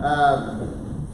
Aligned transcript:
Um, 0.00 1.08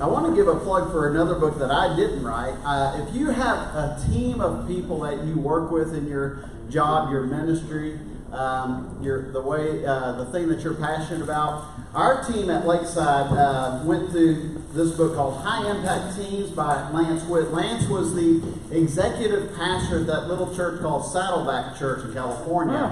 I 0.00 0.06
want 0.06 0.26
to 0.26 0.34
give 0.34 0.48
a 0.48 0.58
plug 0.58 0.90
for 0.90 1.10
another 1.10 1.36
book 1.36 1.58
that 1.58 1.70
I 1.70 1.94
didn't 1.96 2.24
write. 2.24 2.56
Uh, 2.64 3.06
if 3.06 3.14
you 3.14 3.30
have 3.30 3.58
a 3.58 4.04
team 4.10 4.40
of 4.40 4.66
people 4.66 5.00
that 5.00 5.24
you 5.24 5.38
work 5.38 5.70
with 5.70 5.94
in 5.94 6.08
your 6.08 6.50
job, 6.68 7.10
your 7.10 7.22
ministry, 7.22 7.98
um, 8.34 8.98
your 9.00 9.30
the 9.32 9.40
way 9.40 9.86
uh, 9.86 10.12
the 10.12 10.26
thing 10.26 10.48
that 10.48 10.60
you're 10.60 10.74
passionate 10.74 11.22
about. 11.22 11.70
Our 11.94 12.24
team 12.24 12.50
at 12.50 12.66
Lakeside 12.66 13.30
uh, 13.30 13.82
went 13.84 14.10
through 14.10 14.62
this 14.72 14.90
book 14.96 15.14
called 15.14 15.40
High 15.44 15.70
Impact 15.70 16.16
Teams 16.16 16.50
by 16.50 16.90
Lance 16.90 17.22
Witt. 17.24 17.52
Lance 17.52 17.88
was 17.88 18.14
the 18.14 18.42
executive 18.72 19.54
pastor 19.54 20.00
at 20.00 20.06
that 20.08 20.26
little 20.26 20.52
church 20.56 20.80
called 20.80 21.06
Saddleback 21.06 21.78
Church 21.78 22.04
in 22.04 22.12
California 22.12 22.88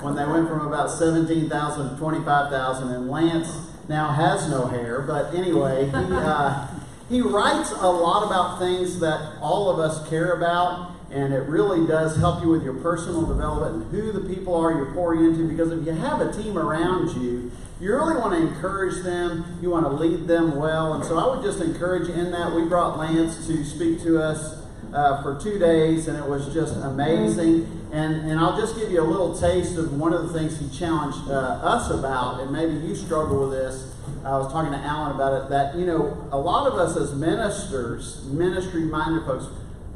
when 0.00 0.14
they 0.14 0.24
went 0.24 0.48
from 0.48 0.60
about 0.60 0.92
17,000 0.92 1.90
to 1.90 1.96
25,000. 1.96 2.92
And 2.92 3.10
Lance 3.10 3.48
now 3.88 4.12
has 4.12 4.48
no 4.48 4.66
hair, 4.66 5.02
but 5.02 5.34
anyway, 5.34 5.86
he, 5.86 5.92
uh, 5.92 6.68
he 7.08 7.20
writes 7.20 7.70
a 7.72 7.88
lot 7.88 8.24
about 8.24 8.58
things 8.58 9.00
that 9.00 9.38
all 9.40 9.70
of 9.70 9.78
us 9.78 10.08
care 10.08 10.32
about 10.32 10.92
and 11.10 11.32
it 11.32 11.48
really 11.48 11.86
does 11.86 12.16
help 12.16 12.42
you 12.42 12.48
with 12.48 12.64
your 12.64 12.74
personal 12.74 13.24
development 13.24 13.84
and 13.84 13.90
who 13.92 14.10
the 14.10 14.34
people 14.34 14.54
are 14.54 14.72
you're 14.72 14.92
pouring 14.92 15.24
into 15.24 15.46
because 15.46 15.70
if 15.70 15.86
you 15.86 15.92
have 15.92 16.20
a 16.20 16.32
team 16.32 16.58
around 16.58 17.08
you 17.22 17.52
you 17.80 17.92
really 17.92 18.16
want 18.16 18.32
to 18.32 18.40
encourage 18.40 19.02
them 19.04 19.58
you 19.62 19.70
want 19.70 19.84
to 19.84 19.92
lead 19.92 20.26
them 20.26 20.56
well 20.56 20.94
and 20.94 21.04
so 21.04 21.16
i 21.16 21.34
would 21.34 21.44
just 21.44 21.60
encourage 21.60 22.08
you 22.08 22.14
in 22.14 22.32
that. 22.32 22.52
We 22.52 22.64
brought 22.64 22.98
lance 22.98 23.46
to 23.46 23.64
speak 23.64 24.02
to 24.02 24.20
us 24.20 24.63
uh, 24.94 25.22
for 25.22 25.38
two 25.40 25.58
days 25.58 26.08
and 26.08 26.16
it 26.16 26.24
was 26.24 26.52
just 26.54 26.74
amazing 26.76 27.88
and, 27.92 28.30
and 28.30 28.38
i'll 28.38 28.58
just 28.58 28.76
give 28.76 28.90
you 28.90 29.00
a 29.00 29.04
little 29.04 29.36
taste 29.38 29.76
of 29.76 29.98
one 29.98 30.12
of 30.12 30.26
the 30.26 30.38
things 30.38 30.58
he 30.58 30.68
challenged 30.76 31.28
uh, 31.28 31.60
us 31.62 31.90
about 31.90 32.40
and 32.40 32.50
maybe 32.50 32.74
you 32.86 32.94
struggle 32.94 33.48
with 33.48 33.58
this 33.58 33.94
I 34.24 34.38
was 34.38 34.50
talking 34.50 34.72
to 34.72 34.78
Alan 34.78 35.14
about 35.14 35.44
it 35.44 35.50
that, 35.50 35.76
you 35.76 35.84
know, 35.84 36.28
a 36.32 36.38
lot 36.38 36.66
of 36.66 36.78
us 36.78 36.96
as 36.96 37.14
ministers, 37.14 38.24
ministry 38.24 38.84
minded 38.84 39.26
folks, 39.26 39.46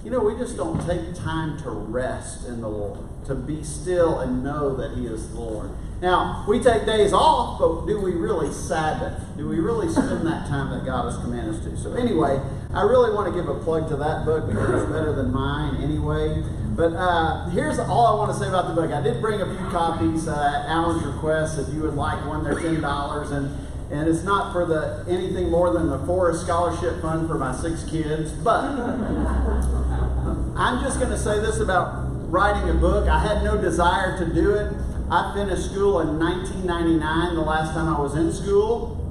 you 0.05 0.11
know, 0.11 0.21
we 0.21 0.37
just 0.37 0.57
don't 0.57 0.79
take 0.87 1.15
time 1.15 1.59
to 1.63 1.71
rest 1.71 2.47
in 2.47 2.61
the 2.61 2.69
Lord, 2.69 3.01
to 3.27 3.35
be 3.35 3.65
still 3.65 4.21
and 4.21 4.45
know 4.45 4.77
that 4.77 4.97
He 4.97 5.07
is 5.07 5.31
the 5.31 5.41
Lord. 5.41 5.71
Now, 6.01 6.45
we 6.47 6.61
take 6.61 6.87
days 6.87 7.13
off, 7.13 7.59
but 7.59 7.87
do 7.87 8.01
we 8.01 8.13
really 8.13 8.53
Sabbath? 8.53 9.21
Do 9.37 9.49
we 9.49 9.59
really 9.59 9.91
spend 9.91 10.27
that 10.27 10.47
time 10.47 10.71
that 10.71 10.85
God 10.85 11.11
has 11.11 11.17
commanded 11.23 11.57
us 11.57 11.65
to? 11.65 11.77
So, 11.77 11.95
anyway, 11.95 12.41
I 12.73 12.83
really 12.83 13.15
want 13.15 13.33
to 13.33 13.41
give 13.41 13.49
a 13.49 13.59
plug 13.65 13.89
to 13.89 13.97
that 13.97 14.27
book 14.27 14.47
because 14.47 14.83
it's 14.83 14.93
better 14.93 15.13
than 15.13 15.33
mine 15.33 15.83
anyway. 15.83 16.43
But 16.77 16.93
uh, 16.93 17.49
here's 17.49 17.79
all 17.79 18.07
I 18.07 18.15
want 18.15 18.31
to 18.33 18.39
say 18.39 18.49
about 18.49 18.69
the 18.69 18.75
book. 18.81 18.93
I 18.93 19.01
did 19.01 19.21
bring 19.21 19.41
a 19.41 19.47
few 19.47 19.67
copies 19.71 20.29
uh, 20.29 20.33
at 20.33 20.69
Alan's 20.71 21.03
request. 21.05 21.59
If 21.59 21.75
you 21.75 21.83
would 21.83 21.95
like 21.95 22.25
one, 22.27 22.45
they're 22.45 22.61
ten 22.61 22.81
dollars, 22.81 23.31
and 23.31 23.51
and 23.91 24.07
it's 24.07 24.23
not 24.23 24.53
for 24.53 24.67
the 24.67 25.05
anything 25.09 25.51
more 25.51 25.73
than 25.73 25.89
the 25.89 25.99
Forest 26.07 26.43
Scholarship 26.43 27.01
Fund 27.01 27.27
for 27.27 27.39
my 27.39 27.57
six 27.57 27.85
kids. 27.85 28.31
But 28.33 28.65
I'm 30.57 30.85
just 30.85 30.99
going 31.01 31.11
to 31.11 31.19
say 31.19 31.41
this 31.41 31.59
about 31.61 32.05
writing 32.31 32.69
a 32.69 32.75
book. 32.75 33.09
I 33.09 33.19
had 33.19 33.43
no 33.43 33.57
desire 33.59 34.19
to 34.19 34.27
do 34.33 34.53
it. 34.55 34.73
I 35.11 35.33
finished 35.35 35.71
school 35.71 36.01
in 36.01 36.19
1999, 36.19 37.35
the 37.35 37.41
last 37.41 37.73
time 37.73 37.89
I 37.89 37.99
was 37.99 38.15
in 38.15 38.31
school. 38.31 39.08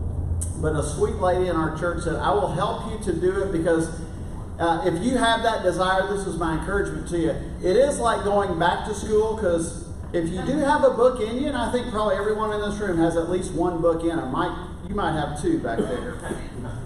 But 0.62 0.76
a 0.76 0.84
sweet 0.84 1.16
lady 1.16 1.48
in 1.48 1.56
our 1.56 1.78
church 1.78 2.04
said, 2.04 2.16
I 2.16 2.32
will 2.32 2.52
help 2.52 2.92
you 2.92 3.12
to 3.12 3.20
do 3.20 3.44
it 3.44 3.52
because 3.52 4.02
uh, 4.60 4.84
if 4.86 5.04
you 5.04 5.18
have 5.18 5.44
that 5.44 5.64
desire, 5.64 6.08
this 6.08 6.26
is 6.26 6.38
my 6.38 6.58
encouragement 6.58 7.08
to 7.10 7.20
you. 7.20 7.30
It 7.62 7.76
is 7.76 8.00
like 8.00 8.24
going 8.24 8.58
back 8.58 8.88
to 8.88 8.96
school 8.96 9.36
because 9.36 9.88
if 10.14 10.30
you 10.30 10.42
do 10.44 10.58
have 10.60 10.84
a 10.84 10.92
book 10.92 11.22
in 11.22 11.38
you, 11.38 11.48
and 11.48 11.58
I 11.58 11.72
think 11.72 11.92
probably 11.92 12.16
everyone 12.16 12.54
in 12.54 12.62
this 12.62 12.80
room 12.80 12.98
has 12.98 13.16
at 13.18 13.30
least 13.30 13.54
one 13.54 13.82
book 13.82 14.04
in 14.04 14.18
it, 14.18 14.26
might 14.28 14.68
you 14.88 14.96
might 14.96 15.12
have 15.12 15.42
two 15.42 15.60
back 15.60 15.80
there. 15.80 16.18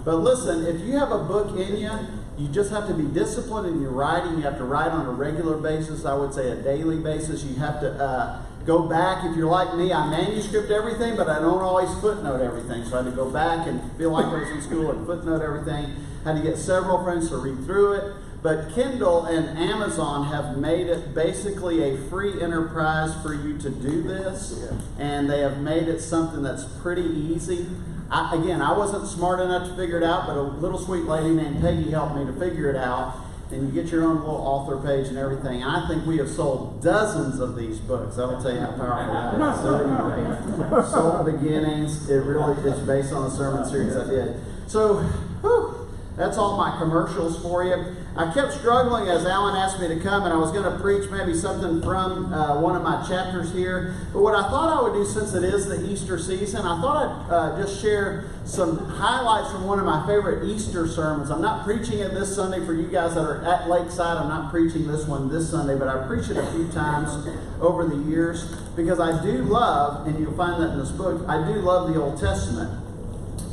But 0.04 0.16
listen, 0.16 0.66
if 0.66 0.80
you 0.80 0.98
have 0.98 1.12
a 1.12 1.18
book 1.18 1.56
in 1.56 1.76
you, 1.76 1.90
you 2.36 2.48
just 2.48 2.70
have 2.72 2.88
to 2.88 2.94
be 2.94 3.04
disciplined 3.04 3.68
in 3.68 3.80
your 3.80 3.92
writing. 3.92 4.36
You 4.36 4.42
have 4.42 4.58
to 4.58 4.64
write 4.64 4.90
on 4.90 5.06
a 5.06 5.12
regular 5.12 5.56
basis. 5.56 6.04
I 6.04 6.14
would 6.14 6.34
say 6.34 6.50
a 6.50 6.56
daily 6.56 6.98
basis. 6.98 7.44
You 7.44 7.54
have 7.56 7.80
to 7.80 7.92
uh, 7.92 8.42
go 8.66 8.88
back. 8.88 9.24
If 9.24 9.36
you're 9.36 9.50
like 9.50 9.76
me, 9.76 9.92
I 9.92 10.08
manuscript 10.08 10.70
everything, 10.70 11.16
but 11.16 11.28
I 11.28 11.38
don't 11.40 11.62
always 11.62 11.92
footnote 12.00 12.40
everything. 12.40 12.84
So 12.84 12.98
I 12.98 13.02
had 13.02 13.10
to 13.10 13.16
go 13.16 13.30
back 13.30 13.66
and 13.66 13.80
feel 13.98 14.10
like 14.10 14.26
I 14.26 14.40
was 14.40 14.50
in 14.50 14.62
school 14.62 14.90
and 14.90 15.06
footnote 15.06 15.42
everything. 15.42 15.94
I 16.24 16.32
had 16.32 16.42
to 16.42 16.48
get 16.48 16.58
several 16.58 17.02
friends 17.02 17.28
to 17.30 17.36
read 17.36 17.64
through 17.64 17.92
it. 17.94 18.14
But 18.42 18.74
Kindle 18.74 19.26
and 19.26 19.56
Amazon 19.56 20.26
have 20.26 20.58
made 20.58 20.88
it 20.88 21.14
basically 21.14 21.94
a 21.94 21.96
free 22.08 22.42
enterprise 22.42 23.14
for 23.22 23.32
you 23.32 23.56
to 23.58 23.70
do 23.70 24.02
this. 24.02 24.68
And 24.98 25.30
they 25.30 25.40
have 25.40 25.58
made 25.58 25.86
it 25.86 26.00
something 26.00 26.42
that's 26.42 26.64
pretty 26.64 27.02
easy. 27.02 27.66
I, 28.10 28.34
again, 28.34 28.60
I 28.60 28.76
wasn't 28.76 29.06
smart 29.06 29.38
enough 29.38 29.68
to 29.68 29.76
figure 29.76 29.96
it 29.96 30.02
out, 30.02 30.26
but 30.26 30.36
a 30.36 30.42
little 30.42 30.78
sweet 30.78 31.04
lady 31.04 31.30
named 31.30 31.60
Peggy 31.60 31.90
helped 31.90 32.16
me 32.16 32.26
to 32.26 32.32
figure 32.32 32.68
it 32.68 32.76
out. 32.76 33.16
And 33.52 33.68
you 33.68 33.82
get 33.82 33.92
your 33.92 34.04
own 34.04 34.20
little 34.20 34.36
author 34.36 34.78
page 34.78 35.08
and 35.08 35.18
everything. 35.18 35.62
I 35.62 35.86
think 35.86 36.06
we 36.06 36.16
have 36.16 36.30
sold 36.30 36.82
dozens 36.82 37.38
of 37.38 37.54
these 37.54 37.78
books. 37.78 38.16
That'll 38.16 38.40
tell 38.42 38.54
you 38.54 38.60
how 38.60 38.72
powerful 38.72 39.12
that 39.12 39.54
is. 39.54 39.60
So 39.60 39.74
anyway, 39.84 40.90
Soul 40.90 41.22
Beginnings. 41.24 42.08
It 42.08 42.24
really 42.24 42.54
is 42.66 42.80
based 42.86 43.12
on 43.12 43.24
the 43.24 43.30
sermon 43.30 43.68
series 43.68 43.94
I 43.94 44.08
did. 44.08 44.40
So, 44.66 45.02
whew, 45.42 45.88
that's 46.16 46.38
all 46.38 46.56
my 46.56 46.78
commercials 46.78 47.42
for 47.42 47.62
you. 47.64 47.94
I 48.14 48.30
kept 48.34 48.52
struggling 48.52 49.08
as 49.08 49.24
Alan 49.24 49.56
asked 49.56 49.80
me 49.80 49.88
to 49.88 49.98
come, 49.98 50.24
and 50.24 50.34
I 50.34 50.36
was 50.36 50.52
going 50.52 50.70
to 50.70 50.78
preach 50.80 51.10
maybe 51.10 51.34
something 51.34 51.80
from 51.80 52.30
uh, 52.30 52.60
one 52.60 52.76
of 52.76 52.82
my 52.82 53.02
chapters 53.08 53.50
here. 53.54 53.94
But 54.12 54.20
what 54.20 54.34
I 54.34 54.50
thought 54.50 54.68
I 54.68 54.82
would 54.82 54.92
do, 54.92 55.04
since 55.06 55.32
it 55.32 55.42
is 55.42 55.64
the 55.64 55.90
Easter 55.90 56.18
season, 56.18 56.66
I 56.66 56.78
thought 56.82 56.96
I'd 56.96 57.32
uh, 57.32 57.62
just 57.62 57.80
share 57.80 58.26
some 58.44 58.76
highlights 58.76 59.50
from 59.50 59.64
one 59.64 59.78
of 59.78 59.86
my 59.86 60.06
favorite 60.06 60.46
Easter 60.46 60.86
sermons. 60.86 61.30
I'm 61.30 61.40
not 61.40 61.64
preaching 61.64 62.00
it 62.00 62.12
this 62.12 62.34
Sunday 62.34 62.64
for 62.66 62.74
you 62.74 62.88
guys 62.88 63.14
that 63.14 63.22
are 63.22 63.42
at 63.46 63.70
Lakeside. 63.70 64.18
I'm 64.18 64.28
not 64.28 64.50
preaching 64.50 64.86
this 64.86 65.06
one 65.06 65.30
this 65.30 65.50
Sunday, 65.50 65.78
but 65.78 65.88
I 65.88 66.06
preached 66.06 66.28
it 66.28 66.36
a 66.36 66.46
few 66.52 66.68
times 66.68 67.26
over 67.62 67.86
the 67.86 67.96
years 68.10 68.44
because 68.76 69.00
I 69.00 69.22
do 69.22 69.38
love, 69.44 70.06
and 70.06 70.18
you'll 70.20 70.36
find 70.36 70.62
that 70.62 70.72
in 70.72 70.78
this 70.78 70.90
book, 70.90 71.26
I 71.28 71.46
do 71.46 71.60
love 71.60 71.92
the 71.92 71.98
Old 71.98 72.20
Testament. 72.20 72.78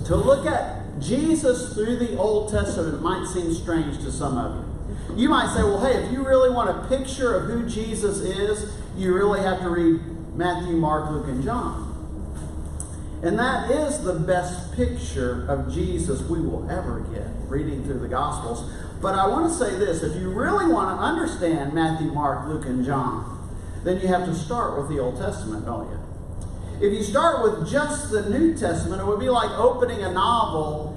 To 0.07 0.17
look 0.17 0.45
at 0.45 0.78
Jesus 0.99 1.73
through 1.73 1.97
the 1.97 2.17
Old 2.17 2.51
Testament 2.51 3.01
might 3.01 3.27
seem 3.27 3.53
strange 3.53 3.97
to 3.99 4.11
some 4.11 4.37
of 4.37 4.55
you. 4.55 4.69
You 5.15 5.29
might 5.29 5.53
say, 5.53 5.63
well, 5.63 5.83
hey, 5.83 6.03
if 6.03 6.11
you 6.11 6.25
really 6.25 6.49
want 6.49 6.69
a 6.69 6.87
picture 6.87 7.35
of 7.35 7.49
who 7.49 7.67
Jesus 7.67 8.19
is, 8.19 8.73
you 8.95 9.13
really 9.13 9.41
have 9.41 9.59
to 9.61 9.69
read 9.69 10.01
Matthew, 10.35 10.75
Mark, 10.75 11.09
Luke, 11.11 11.27
and 11.27 11.43
John. 11.43 11.89
And 13.21 13.37
that 13.37 13.69
is 13.69 14.03
the 14.03 14.13
best 14.13 14.73
picture 14.73 15.45
of 15.49 15.73
Jesus 15.73 16.21
we 16.21 16.39
will 16.39 16.69
ever 16.71 17.01
get, 17.13 17.27
reading 17.49 17.83
through 17.83 17.99
the 17.99 18.07
Gospels. 18.07 18.71
But 19.01 19.15
I 19.15 19.27
want 19.27 19.51
to 19.51 19.57
say 19.57 19.77
this 19.77 20.03
if 20.03 20.15
you 20.15 20.29
really 20.29 20.71
want 20.71 20.97
to 20.97 21.03
understand 21.03 21.73
Matthew, 21.73 22.11
Mark, 22.11 22.47
Luke, 22.47 22.65
and 22.65 22.85
John, 22.85 23.35
then 23.83 23.99
you 23.99 24.07
have 24.07 24.25
to 24.25 24.35
start 24.35 24.77
with 24.77 24.89
the 24.89 24.99
Old 24.99 25.17
Testament, 25.17 25.65
don't 25.65 25.89
you? 25.89 25.99
If 26.81 26.93
you 26.93 27.03
start 27.03 27.43
with 27.43 27.69
just 27.69 28.09
the 28.09 28.29
New 28.29 28.55
Testament, 28.55 29.01
it 29.01 29.05
would 29.05 29.19
be 29.19 29.29
like 29.29 29.51
opening 29.51 30.01
a 30.01 30.11
novel 30.11 30.88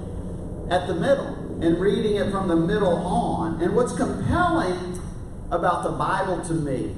at 0.69 0.87
the 0.87 0.95
middle 0.95 1.61
and 1.61 1.79
reading 1.79 2.15
it 2.15 2.31
from 2.31 2.47
the 2.47 2.55
middle 2.55 2.95
on. 2.95 3.61
And 3.61 3.75
what's 3.75 3.95
compelling 3.95 4.99
about 5.51 5.83
the 5.83 5.91
Bible 5.91 6.43
to 6.45 6.53
me 6.53 6.95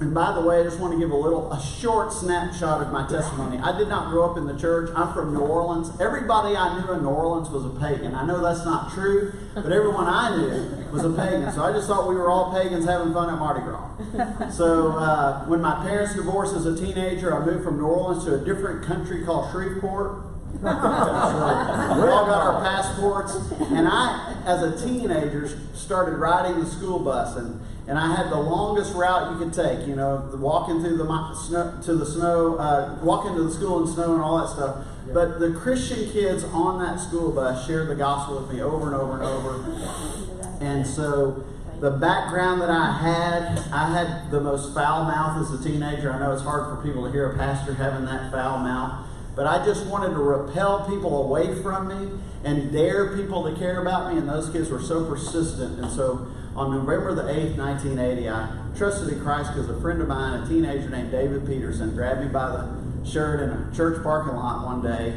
and 0.00 0.14
by 0.14 0.32
the 0.32 0.40
way, 0.40 0.60
I 0.60 0.62
just 0.62 0.80
want 0.80 0.94
to 0.94 0.98
give 0.98 1.10
a 1.10 1.16
little, 1.16 1.52
a 1.52 1.60
short 1.60 2.10
snapshot 2.10 2.80
of 2.80 2.90
my 2.90 3.06
testimony. 3.06 3.58
I 3.58 3.76
did 3.76 3.88
not 3.88 4.08
grow 4.08 4.30
up 4.30 4.38
in 4.38 4.46
the 4.46 4.58
church. 4.58 4.90
I'm 4.96 5.12
from 5.12 5.34
New 5.34 5.40
Orleans. 5.40 5.90
Everybody 6.00 6.56
I 6.56 6.80
knew 6.80 6.90
in 6.92 7.02
New 7.02 7.10
Orleans 7.10 7.50
was 7.50 7.66
a 7.66 7.78
pagan. 7.78 8.14
I 8.14 8.24
know 8.24 8.42
that's 8.42 8.64
not 8.64 8.94
true, 8.94 9.30
but 9.54 9.70
everyone 9.70 10.06
I 10.06 10.34
knew 10.38 10.90
was 10.90 11.04
a 11.04 11.10
pagan. 11.10 11.52
So 11.52 11.62
I 11.62 11.72
just 11.72 11.86
thought 11.86 12.08
we 12.08 12.14
were 12.14 12.30
all 12.30 12.50
pagans 12.50 12.86
having 12.86 13.12
fun 13.12 13.28
at 13.28 13.38
Mardi 13.38 13.60
Gras. 13.60 14.48
So 14.50 14.92
uh, 14.92 15.44
when 15.44 15.60
my 15.60 15.82
parents 15.86 16.14
divorced 16.14 16.56
as 16.56 16.64
a 16.64 16.74
teenager, 16.74 17.36
I 17.36 17.44
moved 17.44 17.62
from 17.62 17.76
New 17.76 17.84
Orleans 17.84 18.24
to 18.24 18.40
a 18.40 18.44
different 18.44 18.84
country 18.86 19.22
called 19.24 19.52
Shreveport. 19.52 20.24
So 20.52 20.66
we 20.66 22.08
all 22.08 22.26
got 22.26 22.42
our 22.42 22.60
passports, 22.62 23.34
and 23.70 23.88
I, 23.88 24.36
as 24.44 24.62
a 24.62 24.86
teenager, 24.86 25.48
started 25.74 26.16
riding 26.16 26.60
the 26.60 26.66
school 26.66 26.98
bus 26.98 27.36
and 27.36 27.60
and 27.90 27.98
I 27.98 28.14
had 28.14 28.30
the 28.30 28.38
longest 28.38 28.94
route 28.94 29.32
you 29.32 29.38
could 29.38 29.52
take. 29.52 29.86
You 29.88 29.96
know, 29.96 30.30
walking 30.34 30.80
through 30.80 30.96
the 30.96 31.34
snow, 31.34 31.76
to 31.82 31.94
the 31.94 32.06
snow, 32.06 32.54
uh, 32.54 32.96
walking 33.02 33.34
to 33.34 33.42
the 33.42 33.50
school 33.50 33.84
in 33.84 33.92
snow 33.92 34.14
and 34.14 34.22
all 34.22 34.38
that 34.38 34.48
stuff. 34.48 34.86
Yeah. 35.08 35.14
But 35.14 35.40
the 35.40 35.52
Christian 35.52 36.08
kids 36.08 36.44
on 36.44 36.80
that 36.84 37.00
school 37.00 37.32
bus 37.32 37.66
shared 37.66 37.88
the 37.88 37.96
gospel 37.96 38.42
with 38.42 38.52
me 38.52 38.62
over 38.62 38.86
and 38.86 38.94
over 38.94 39.14
and 39.14 39.22
over. 39.24 40.60
And 40.60 40.86
so 40.86 41.44
the 41.80 41.90
background 41.90 42.60
that 42.60 42.70
I 42.70 42.96
had, 42.96 43.58
I 43.72 43.90
had 43.90 44.30
the 44.30 44.40
most 44.40 44.72
foul 44.72 45.04
mouth 45.04 45.42
as 45.42 45.60
a 45.60 45.60
teenager. 45.60 46.12
I 46.12 46.20
know 46.20 46.32
it's 46.32 46.42
hard 46.42 46.70
for 46.70 46.86
people 46.86 47.04
to 47.06 47.10
hear 47.10 47.32
a 47.32 47.36
pastor 47.36 47.74
having 47.74 48.04
that 48.04 48.30
foul 48.30 48.58
mouth. 48.58 49.04
But 49.40 49.46
I 49.46 49.64
just 49.64 49.86
wanted 49.86 50.10
to 50.10 50.20
repel 50.20 50.86
people 50.86 51.24
away 51.24 51.62
from 51.62 51.88
me 51.88 52.20
and 52.44 52.70
dare 52.70 53.16
people 53.16 53.50
to 53.50 53.58
care 53.58 53.80
about 53.80 54.12
me, 54.12 54.18
and 54.18 54.28
those 54.28 54.50
kids 54.50 54.68
were 54.68 54.82
so 54.82 55.06
persistent. 55.06 55.80
And 55.80 55.90
so 55.90 56.30
on 56.54 56.72
November 56.72 57.14
the 57.14 57.22
8th, 57.22 57.56
1980, 57.56 58.28
I 58.28 58.54
trusted 58.76 59.08
in 59.08 59.22
Christ 59.22 59.54
because 59.54 59.70
a 59.70 59.80
friend 59.80 60.02
of 60.02 60.08
mine, 60.08 60.42
a 60.42 60.46
teenager 60.46 60.90
named 60.90 61.10
David 61.10 61.46
Peterson, 61.46 61.94
grabbed 61.94 62.20
me 62.20 62.28
by 62.28 62.50
the 62.50 63.08
shirt 63.10 63.40
in 63.40 63.48
a 63.48 63.74
church 63.74 64.02
parking 64.02 64.34
lot 64.34 64.66
one 64.66 64.82
day 64.82 65.12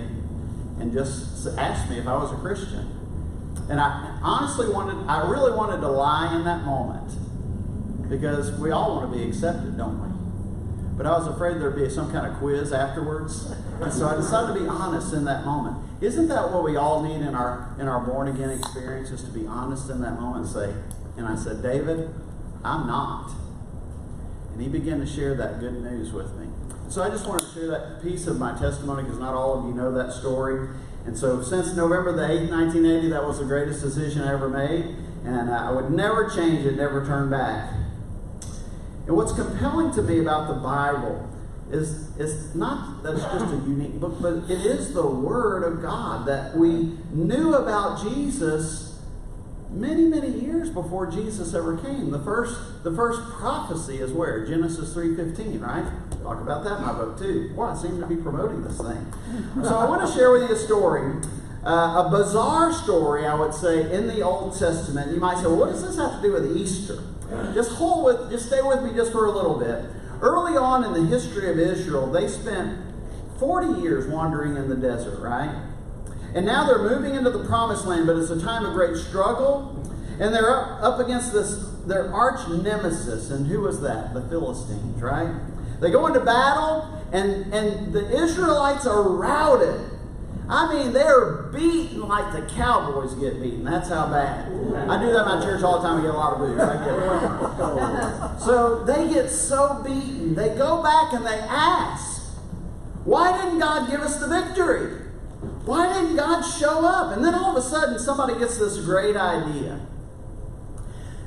and 0.79 0.93
just 0.93 1.45
asked 1.57 1.89
me 1.89 1.97
if 1.97 2.07
I 2.07 2.15
was 2.15 2.31
a 2.31 2.37
Christian. 2.37 2.87
And 3.69 3.77
I 3.77 4.19
honestly 4.23 4.69
wanted, 4.69 5.05
I 5.05 5.29
really 5.29 5.51
wanted 5.51 5.81
to 5.81 5.89
lie 5.89 6.33
in 6.33 6.45
that 6.45 6.63
moment 6.63 7.11
because 8.09 8.57
we 8.57 8.71
all 8.71 8.95
want 8.95 9.11
to 9.11 9.17
be 9.17 9.27
accepted, 9.27 9.77
don't 9.77 10.01
we? 10.01 10.12
But 10.95 11.07
I 11.07 11.17
was 11.17 11.27
afraid 11.27 11.59
there'd 11.59 11.75
be 11.75 11.89
some 11.89 12.11
kind 12.11 12.27
of 12.27 12.37
quiz 12.37 12.71
afterwards. 12.71 13.51
And 13.81 13.91
so 13.91 14.07
I 14.07 14.15
decided 14.15 14.53
to 14.53 14.59
be 14.59 14.67
honest 14.67 15.13
in 15.13 15.25
that 15.25 15.43
moment. 15.43 15.77
Isn't 16.01 16.27
that 16.27 16.51
what 16.51 16.63
we 16.63 16.75
all 16.75 17.01
need 17.01 17.25
in 17.25 17.33
our 17.33 17.75
in 17.79 17.87
our 17.87 17.99
born 17.99 18.27
again 18.27 18.49
experience 18.51 19.09
is 19.09 19.23
to 19.23 19.31
be 19.31 19.47
honest 19.47 19.89
in 19.89 20.01
that 20.01 20.19
moment 20.19 20.45
and 20.45 20.53
say, 20.53 20.73
and 21.17 21.27
I 21.27 21.35
said, 21.35 21.63
David, 21.63 22.13
I'm 22.63 22.87
not. 22.87 23.31
And 24.51 24.61
he 24.61 24.67
began 24.67 24.99
to 24.99 25.05
share 25.05 25.35
that 25.35 25.59
good 25.59 25.81
news 25.81 26.11
with 26.11 26.33
me. 26.35 26.47
So 26.89 27.01
I 27.01 27.09
just 27.09 27.27
want 27.27 27.41
to 27.41 27.47
share 27.53 27.67
that 27.67 28.03
piece 28.03 28.27
of 28.27 28.37
my 28.37 28.57
testimony 28.57 29.03
because 29.03 29.17
not 29.17 29.33
all 29.33 29.59
of 29.59 29.65
you 29.65 29.73
know 29.73 29.91
that 29.93 30.13
story. 30.13 30.69
And 31.05 31.17
so 31.17 31.41
since 31.41 31.75
November 31.75 32.13
the 32.13 32.21
8th, 32.21 32.51
1980, 32.51 33.09
that 33.09 33.23
was 33.23 33.39
the 33.39 33.45
greatest 33.45 33.81
decision 33.81 34.21
I 34.21 34.33
ever 34.33 34.47
made. 34.47 34.95
And 35.25 35.49
uh, 35.49 35.53
I 35.53 35.71
would 35.71 35.89
never 35.89 36.29
change 36.29 36.65
it, 36.65 36.75
never 36.75 37.05
turn 37.05 37.29
back. 37.29 37.73
And 39.07 39.15
what's 39.15 39.33
compelling 39.33 39.93
to 39.93 40.01
me 40.01 40.19
about 40.19 40.47
the 40.47 40.55
Bible 40.55 41.29
is 41.71 42.15
it's 42.17 42.53
not 42.53 43.03
that 43.03 43.13
it's 43.13 43.23
just 43.23 43.53
a 43.53 43.57
unique 43.67 43.99
book, 43.99 44.21
but 44.21 44.49
it 44.49 44.65
is 44.65 44.93
the 44.93 45.05
Word 45.05 45.63
of 45.63 45.81
God 45.81 46.27
that 46.27 46.55
we 46.55 46.97
knew 47.11 47.55
about 47.55 48.01
Jesus 48.01 49.01
many, 49.71 50.03
many 50.03 50.29
years 50.29 50.69
before 50.69 51.07
Jesus 51.09 51.53
ever 51.55 51.77
came. 51.77 52.11
The 52.11 52.19
first, 52.19 52.83
the 52.83 52.95
first 52.95 53.21
prophecy 53.31 53.97
is 53.97 54.11
where 54.11 54.45
Genesis 54.45 54.93
three 54.93 55.15
fifteen, 55.15 55.59
right? 55.61 55.85
Talk 56.21 56.41
about 56.41 56.63
that 56.63 56.77
in 56.77 56.85
my 56.85 56.93
book 56.93 57.17
too. 57.17 57.51
Boy, 57.55 57.65
I 57.65 57.75
seem 57.75 57.99
to 57.99 58.05
be 58.05 58.15
promoting 58.15 58.63
this 58.63 58.77
thing. 58.77 59.13
So 59.63 59.75
I 59.75 59.85
want 59.85 60.07
to 60.07 60.13
share 60.15 60.31
with 60.31 60.47
you 60.47 60.55
a 60.55 60.59
story. 60.59 61.19
Uh, 61.65 62.03
a 62.05 62.09
bizarre 62.11 62.73
story, 62.73 63.25
I 63.25 63.33
would 63.33 63.53
say, 63.53 63.91
in 63.91 64.07
the 64.07 64.21
Old 64.21 64.57
Testament. 64.59 65.11
You 65.13 65.19
might 65.19 65.37
say, 65.37 65.45
well, 65.45 65.55
what 65.55 65.69
does 65.69 65.81
this 65.81 65.95
have 65.95 66.17
to 66.17 66.21
do 66.21 66.33
with 66.33 66.57
Easter? 66.57 67.01
Just 67.53 67.71
hold 67.71 68.05
with, 68.05 68.31
just 68.31 68.47
stay 68.47 68.61
with 68.61 68.83
me 68.83 68.93
just 68.93 69.11
for 69.11 69.25
a 69.25 69.31
little 69.31 69.59
bit. 69.59 69.85
Early 70.21 70.55
on 70.55 70.83
in 70.83 70.93
the 70.93 71.05
history 71.05 71.49
of 71.49 71.59
Israel, 71.59 72.11
they 72.11 72.27
spent 72.27 72.79
40 73.39 73.81
years 73.81 74.07
wandering 74.07 74.55
in 74.55 74.69
the 74.69 74.75
desert, 74.75 75.19
right? 75.19 75.53
And 76.33 76.45
now 76.45 76.65
they're 76.65 76.89
moving 76.89 77.15
into 77.15 77.29
the 77.29 77.43
promised 77.45 77.85
land, 77.85 78.07
but 78.07 78.17
it's 78.17 78.29
a 78.29 78.41
time 78.41 78.65
of 78.65 78.73
great 78.73 78.95
struggle. 78.95 79.79
And 80.19 80.33
they're 80.33 80.49
up, 80.49 80.83
up 80.83 80.99
against 80.99 81.33
this, 81.33 81.69
their 81.85 82.13
arch 82.13 82.47
nemesis. 82.49 83.29
And 83.29 83.47
who 83.47 83.61
was 83.61 83.81
that? 83.81 84.13
The 84.13 84.21
Philistines, 84.29 85.01
right? 85.01 85.33
They 85.79 85.91
go 85.91 86.07
into 86.07 86.21
battle, 86.21 86.87
and, 87.11 87.53
and 87.53 87.93
the 87.93 88.09
Israelites 88.23 88.85
are 88.85 89.03
routed. 89.03 89.81
I 90.53 90.71
mean, 90.71 90.93
they're 90.93 91.49
beaten 91.51 92.07
like 92.07 92.31
the 92.31 92.43
Cowboys 92.53 93.15
get 93.15 93.41
beaten. 93.41 93.63
That's 93.63 93.89
how 93.89 94.05
bad. 94.05 94.45
I 94.87 95.01
do 95.01 95.11
that 95.11 95.21
in 95.21 95.39
my 95.39 95.41
church 95.43 95.63
all 95.63 95.81
the 95.81 95.87
time. 95.87 95.97
I 95.97 96.01
get 96.03 96.11
a 96.11 96.13
lot 96.13 96.33
of 96.33 96.39
boos. 96.39 96.59
I 96.59 96.75
get 96.85 98.39
so 98.39 98.83
they 98.83 99.11
get 99.11 99.31
so 99.31 99.81
beaten. 99.83 100.35
They 100.35 100.49
go 100.49 100.83
back 100.83 101.11
and 101.13 101.25
they 101.25 101.39
ask, 101.39 102.21
why 103.03 103.35
didn't 103.35 103.57
God 103.57 103.89
give 103.89 104.01
us 104.01 104.19
the 104.19 104.27
victory? 104.27 105.01
Why 105.65 105.91
didn't 105.91 106.17
God 106.17 106.43
show 106.43 106.85
up? 106.85 107.15
And 107.15 107.25
then 107.25 107.33
all 107.33 107.57
of 107.57 107.57
a 107.57 107.67
sudden, 107.67 107.97
somebody 107.97 108.37
gets 108.37 108.59
this 108.59 108.77
great 108.77 109.17
idea. 109.17 109.83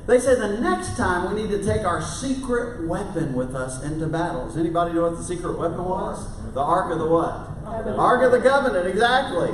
They 0.07 0.21
say 0.21 0.37
the 0.37 0.61
next 0.61 0.97
time 0.97 1.35
we 1.35 1.43
need 1.43 1.51
to 1.51 1.65
take 1.65 1.85
our 1.85 2.01
secret 2.01 2.87
weapon 2.87 3.35
with 3.35 3.57
us 3.57 3.83
into 3.83 4.07
battles. 4.07 4.57
Anybody 4.57 4.95
know 4.95 5.11
what 5.11 5.19
the 5.19 5.25
secret 5.25 5.59
weapon 5.59 5.85
was? 5.85 6.29
The 6.55 6.61
Ark 6.61 6.93
of 6.93 7.01
the 7.01 7.07
what? 7.07 7.56
Ark 7.67 8.23
of 8.23 8.33
the 8.33 8.41
Covenant, 8.41 8.87
exactly. 8.87 9.51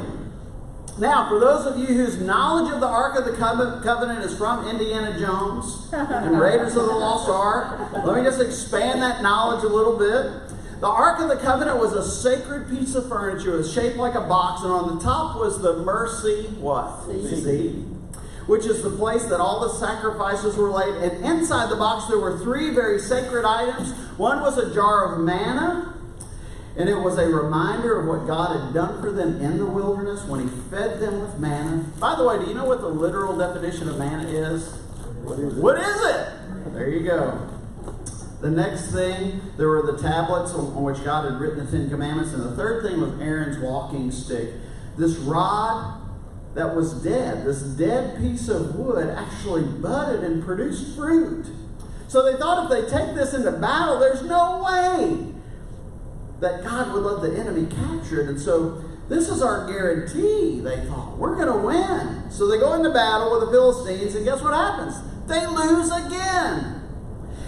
Now, 0.99 1.29
for 1.29 1.41
those 1.41 1.65
of 1.65 1.79
you 1.79 1.87
whose 1.87 2.21
knowledge 2.21 2.73
of 2.73 2.81
the 2.81 2.87
Ark 2.87 3.19
of 3.19 3.25
the 3.25 3.33
Covenant 3.33 4.25
is 4.25 4.37
from 4.37 4.69
Indiana 4.69 5.19
Jones 5.19 5.89
and 5.93 6.39
Raiders 6.39 6.77
of 6.77 6.85
the 6.85 6.93
Lost 6.93 7.31
Ark, 7.31 7.93
let 8.05 8.17
me 8.17 8.23
just 8.23 8.41
expand 8.41 9.01
that 9.01 9.23
knowledge 9.23 9.65
a 9.65 9.69
little 9.69 9.99
bit. 9.99 10.31
The 10.81 10.89
Ark 10.89 11.21
of 11.21 11.29
the 11.29 11.37
Covenant 11.37 11.79
was 11.79 11.95
a 11.95 12.05
sacred 12.05 12.69
piece 12.69 12.95
of 12.95 13.09
furniture. 13.09 13.55
It 13.55 13.59
was 13.59 13.73
shaped 13.73 13.97
like 13.97 14.15
a 14.15 14.21
box, 14.21 14.63
and 14.65 14.73
on 14.73 14.97
the 14.97 15.03
top 15.03 15.39
was 15.39 15.63
the 15.63 15.79
mercy 15.79 16.49
what? 16.59 17.07
Seat. 17.07 17.87
Which 18.47 18.67
is 18.67 18.83
the 18.83 18.91
place 18.91 19.25
that 19.27 19.41
all 19.41 19.61
the 19.61 19.73
sacrifices 19.79 20.57
were 20.57 20.71
laid. 20.71 20.95
And 20.97 21.25
inside 21.25 21.71
the 21.71 21.77
box 21.77 22.07
there 22.09 22.19
were 22.19 22.37
three 22.39 22.75
very 22.75 22.99
sacred 22.99 23.47
items. 23.47 23.93
One 24.19 24.43
was 24.43 24.59
a 24.59 24.75
jar 24.75 25.15
of 25.15 25.21
manna, 25.21 25.92
and 26.77 26.89
it 26.89 26.97
was 26.97 27.19
a 27.19 27.27
reminder 27.27 28.01
of 28.01 28.07
what 28.07 28.27
God 28.27 28.59
had 28.59 28.73
done 28.73 29.01
for 29.03 29.13
them 29.13 29.41
in 29.41 29.59
the 29.59 29.67
wilderness 29.67 30.25
when 30.25 30.49
He 30.49 30.55
fed 30.71 31.01
them 31.01 31.21
with 31.21 31.39
manna. 31.39 31.85
By 31.99 32.17
the 32.17 32.25
way, 32.25 32.39
do 32.39 32.47
you 32.47 32.55
know 32.55 32.65
what 32.65 32.81
the 32.81 32.89
literal 32.89 33.37
definition 33.37 33.89
of 33.89 33.99
manna 33.99 34.29
is? 34.29 34.73
What 35.23 35.39
is 35.39 35.57
it? 35.57 35.63
What 35.63 35.79
is 35.79 36.03
it? 36.05 36.73
There 36.73 36.89
you 36.89 37.07
go. 37.07 37.49
The 38.41 38.51
next 38.51 38.91
thing, 38.91 39.41
there 39.57 39.69
were 39.69 39.83
the 39.83 39.99
tablets 39.99 40.53
on, 40.53 40.75
on 40.75 40.83
which 40.83 41.05
God 41.05 41.31
had 41.31 41.41
written 41.41 41.65
the 41.65 41.71
Ten 41.71 41.91
Commandments. 41.91 42.33
And 42.33 42.43
the 42.43 42.57
third 42.57 42.83
thing 42.83 43.01
was 43.01 43.21
Aaron's 43.21 43.59
walking 43.59 44.11
stick. 44.11 44.51
This 44.97 45.17
rod 45.19 46.01
that 46.55 46.75
was 46.75 47.03
dead, 47.03 47.45
this 47.47 47.63
dead 47.63 48.19
piece 48.19 48.49
of 48.49 48.77
wood, 48.77 49.09
actually 49.11 49.63
budded 49.63 50.25
and 50.25 50.45
produced 50.45 50.97
fruit. 50.97 51.47
So 52.09 52.31
they 52.31 52.39
thought 52.39 52.65
if 52.65 52.71
they 52.71 52.91
take 52.91 53.15
this 53.15 53.33
into 53.33 53.53
battle, 53.53 53.99
there's 53.99 54.23
no 54.23 54.63
way 54.63 55.32
that 56.43 56.65
God 56.65 56.93
would 56.93 57.05
let 57.05 57.23
the 57.23 57.39
enemy 57.39 57.67
capture 57.67 58.21
it. 58.21 58.29
And 58.29 58.39
so 58.41 58.85
this 59.09 59.29
is 59.29 59.43
our 59.43 59.67
guarantee, 59.69 60.61
they 60.61 60.85
thought. 60.87 61.17
We're 61.17 61.37
going 61.37 61.47
to 61.47 61.67
win. 61.67 62.31
So 62.31 62.49
they 62.49 62.59
go 62.59 62.75
into 62.75 62.91
battle 62.91 63.31
with 63.33 63.47
the 63.47 63.53
Philistines, 63.53 64.17
and 64.17 64.25
guess 64.25 64.43
what 64.43 64.53
happens? 64.53 64.97
They 65.29 65.47
lose 65.47 65.91
again. 65.91 66.83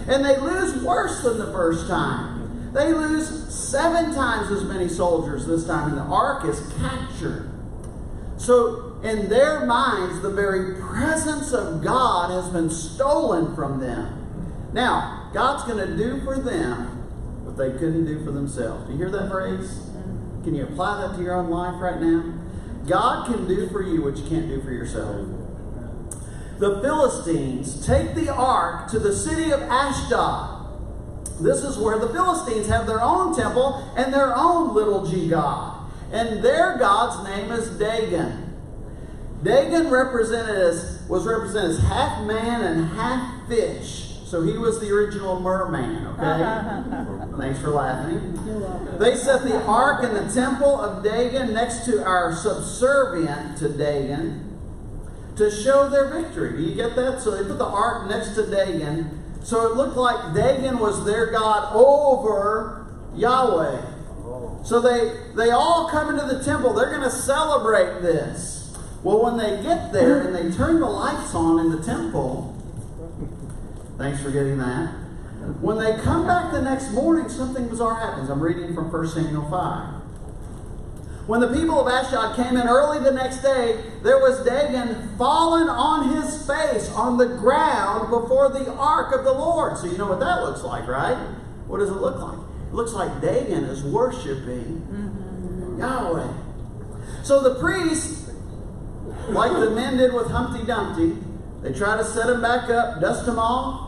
And 0.06 0.24
they 0.24 0.38
lose 0.38 0.82
worse 0.84 1.22
than 1.22 1.38
the 1.38 1.52
first 1.52 1.88
time. 1.88 2.72
They 2.72 2.92
lose 2.92 3.52
seven 3.52 4.14
times 4.14 4.50
as 4.52 4.64
many 4.64 4.88
soldiers 4.88 5.46
this 5.46 5.66
time, 5.66 5.88
and 5.88 5.98
the 5.98 6.02
ark 6.02 6.44
is 6.44 6.60
captured. 6.78 7.50
So, 8.36 9.00
in 9.02 9.28
their 9.28 9.66
minds, 9.66 10.22
the 10.22 10.30
very 10.30 10.80
presence 10.80 11.52
of 11.52 11.82
God 11.82 12.30
has 12.30 12.52
been 12.52 12.70
stolen 12.70 13.54
from 13.54 13.80
them. 13.80 14.70
Now, 14.72 15.30
God's 15.32 15.64
going 15.64 15.86
to 15.86 15.96
do 15.96 16.22
for 16.24 16.38
them 16.38 16.93
they 17.56 17.70
couldn't 17.72 18.06
do 18.06 18.24
for 18.24 18.32
themselves. 18.32 18.86
Do 18.86 18.92
you 18.92 18.98
hear 18.98 19.10
that 19.10 19.30
phrase? 19.30 19.90
Can 20.42 20.54
you 20.54 20.64
apply 20.64 21.06
that 21.06 21.16
to 21.16 21.22
your 21.22 21.34
own 21.34 21.50
life 21.50 21.80
right 21.80 22.00
now? 22.00 22.34
God 22.86 23.26
can 23.26 23.48
do 23.48 23.68
for 23.68 23.82
you 23.82 24.02
what 24.02 24.16
you 24.16 24.28
can't 24.28 24.48
do 24.48 24.60
for 24.60 24.70
yourself. 24.70 25.26
The 26.58 26.80
Philistines 26.82 27.84
take 27.84 28.14
the 28.14 28.32
ark 28.32 28.90
to 28.90 28.98
the 28.98 29.14
city 29.14 29.50
of 29.50 29.60
Ashdod. 29.62 30.54
This 31.40 31.64
is 31.64 31.78
where 31.78 31.98
the 31.98 32.08
Philistines 32.10 32.68
have 32.68 32.86
their 32.86 33.00
own 33.00 33.34
temple 33.34 33.92
and 33.96 34.12
their 34.12 34.36
own 34.36 34.74
little 34.74 35.04
g 35.06 35.28
god. 35.28 35.90
And 36.12 36.44
their 36.44 36.78
god's 36.78 37.28
name 37.28 37.50
is 37.50 37.76
Dagon. 37.78 38.54
Dagon 39.42 39.90
represented 39.90 40.56
as, 40.56 41.02
was 41.08 41.26
represented 41.26 41.72
as 41.72 41.78
half 41.80 42.24
man 42.24 42.62
and 42.62 42.88
half 42.90 43.48
fish. 43.48 44.03
So 44.34 44.42
he 44.42 44.58
was 44.58 44.80
the 44.80 44.90
original 44.90 45.38
merman, 45.38 46.08
okay? 46.08 46.42
Uh-huh. 46.42 47.38
Thanks 47.38 47.60
for 47.60 47.70
laughing. 47.70 48.32
They 48.98 49.14
set 49.14 49.44
the 49.44 49.64
ark 49.64 50.02
in 50.02 50.12
the 50.12 50.28
temple 50.34 50.80
of 50.80 51.04
Dagon 51.04 51.54
next 51.54 51.84
to 51.84 52.04
our 52.04 52.34
subservient 52.34 53.56
to 53.58 53.68
Dagon 53.68 54.58
to 55.36 55.52
show 55.52 55.88
their 55.88 56.08
victory. 56.08 56.56
Do 56.56 56.62
you 56.64 56.74
get 56.74 56.96
that? 56.96 57.20
So 57.22 57.30
they 57.30 57.48
put 57.48 57.58
the 57.58 57.64
ark 57.64 58.10
next 58.10 58.34
to 58.34 58.50
Dagon. 58.50 59.22
So 59.44 59.70
it 59.70 59.76
looked 59.76 59.96
like 59.96 60.34
Dagon 60.34 60.80
was 60.80 61.04
their 61.04 61.30
God 61.30 61.72
over 61.72 62.92
Yahweh. 63.14 63.82
Oh. 64.24 64.60
So 64.64 64.80
they, 64.80 65.16
they 65.36 65.52
all 65.52 65.88
come 65.88 66.12
into 66.12 66.26
the 66.26 66.42
temple. 66.42 66.72
They're 66.72 66.90
going 66.90 67.02
to 67.02 67.10
celebrate 67.16 68.02
this. 68.02 68.76
Well, 69.04 69.22
when 69.22 69.36
they 69.36 69.62
get 69.62 69.92
there 69.92 70.22
and 70.22 70.34
they 70.34 70.56
turn 70.56 70.80
the 70.80 70.88
lights 70.88 71.36
on 71.36 71.60
in 71.60 71.70
the 71.70 71.84
temple, 71.84 72.53
Thanks 73.96 74.22
for 74.22 74.30
getting 74.30 74.58
that. 74.58 74.88
When 75.60 75.78
they 75.78 75.96
come 76.02 76.26
back 76.26 76.52
the 76.52 76.62
next 76.62 76.90
morning, 76.92 77.28
something 77.28 77.68
bizarre 77.68 77.94
happens. 77.94 78.30
I'm 78.30 78.40
reading 78.40 78.74
from 78.74 78.90
1 78.90 79.08
Samuel 79.08 79.48
5. 79.50 80.04
When 81.26 81.40
the 81.40 81.48
people 81.48 81.80
of 81.80 81.88
Ashdod 81.88 82.36
came 82.36 82.56
in 82.56 82.68
early 82.68 82.98
the 82.98 83.12
next 83.12 83.38
day, 83.38 83.82
there 84.02 84.18
was 84.18 84.44
Dagon 84.44 85.16
fallen 85.16 85.68
on 85.68 86.16
his 86.16 86.46
face 86.46 86.90
on 86.90 87.16
the 87.16 87.26
ground 87.26 88.10
before 88.10 88.50
the 88.50 88.70
ark 88.74 89.14
of 89.14 89.24
the 89.24 89.32
Lord. 89.32 89.78
So 89.78 89.86
you 89.86 89.96
know 89.96 90.06
what 90.06 90.20
that 90.20 90.42
looks 90.42 90.62
like, 90.62 90.86
right? 90.86 91.16
What 91.66 91.78
does 91.78 91.88
it 91.88 91.94
look 91.94 92.18
like? 92.20 92.38
It 92.68 92.74
looks 92.74 92.92
like 92.92 93.22
Dagon 93.22 93.64
is 93.64 93.82
worshiping 93.82 94.82
mm-hmm. 94.90 95.78
Yahweh. 95.78 96.32
So 97.22 97.42
the 97.42 97.58
priests, 97.58 98.30
like 99.28 99.52
the 99.52 99.70
men 99.70 99.96
did 99.96 100.12
with 100.12 100.26
Humpty 100.26 100.66
Dumpty, 100.66 101.16
they 101.62 101.72
try 101.72 101.96
to 101.96 102.04
set 102.04 102.28
him 102.28 102.42
back 102.42 102.68
up, 102.68 103.00
dust 103.00 103.26
him 103.26 103.38
off, 103.38 103.83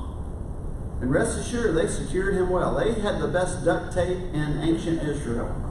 and 1.00 1.10
rest 1.10 1.38
assured 1.38 1.76
they 1.76 1.86
secured 1.86 2.34
him 2.34 2.50
well. 2.50 2.74
They 2.74 3.00
had 3.00 3.20
the 3.20 3.28
best 3.28 3.64
duct 3.64 3.92
tape 3.94 4.18
in 4.32 4.60
ancient 4.62 5.02
Israel. 5.02 5.62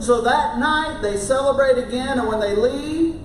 So 0.00 0.22
that 0.22 0.58
night 0.58 1.00
they 1.02 1.16
celebrate 1.16 1.78
again, 1.78 2.18
and 2.18 2.28
when 2.28 2.40
they 2.40 2.54
leave, 2.54 3.20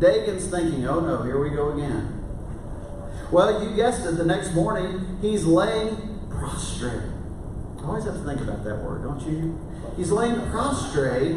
Dagon's 0.00 0.46
thinking, 0.48 0.86
oh 0.86 1.00
no, 1.00 1.22
here 1.22 1.40
we 1.40 1.50
go 1.50 1.72
again. 1.72 2.20
Well, 3.30 3.64
you 3.64 3.74
guessed 3.74 4.04
it, 4.06 4.16
the 4.16 4.24
next 4.24 4.54
morning 4.54 5.18
he's 5.20 5.44
laying 5.44 6.28
prostrate. 6.30 7.02
I 7.78 7.86
always 7.86 8.04
have 8.04 8.14
to 8.14 8.24
think 8.24 8.40
about 8.40 8.64
that 8.64 8.76
word, 8.82 9.02
don't 9.02 9.20
you? 9.22 9.58
He's 9.96 10.10
laying 10.10 10.40
prostrate 10.50 11.36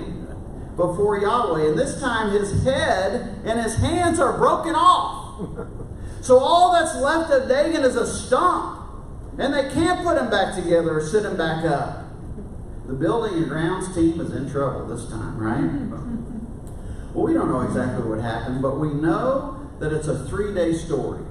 before 0.76 1.20
Yahweh, 1.20 1.70
and 1.70 1.78
this 1.78 2.00
time 2.00 2.32
his 2.32 2.64
head 2.64 3.42
and 3.46 3.60
his 3.60 3.76
hands 3.76 4.20
are 4.20 4.38
broken 4.38 4.76
off. 4.76 5.68
So 6.20 6.40
all 6.40 6.74
that's 6.74 6.96
left 6.96 7.32
of 7.32 7.48
Dagon 7.48 7.84
is 7.86 7.96
a 7.96 8.06
stump, 8.06 8.77
and 9.38 9.54
they 9.54 9.70
can't 9.74 10.04
put 10.04 10.16
them 10.16 10.30
back 10.30 10.56
together 10.56 10.98
or 10.98 11.02
sit 11.02 11.24
them 11.24 11.38
back 11.38 11.64
up. 11.66 12.06
The 12.88 12.94
building 12.94 13.38
and 13.38 13.50
grounds 13.50 13.94
team 13.94 14.20
is 14.22 14.32
in 14.32 14.50
trouble 14.50 14.88
this 14.88 15.10
time, 15.10 15.38
right? 15.38 15.98
Well, 17.14 17.26
we 17.26 17.34
don't 17.34 17.50
know 17.50 17.62
exactly 17.62 18.08
what 18.08 18.20
happened, 18.20 18.62
but 18.62 18.80
we 18.80 18.94
know 18.94 19.70
that 19.80 19.94
it's 19.94 20.08
a 20.08 20.28
three 20.28 20.54
day 20.54 20.74
story. 20.74 21.24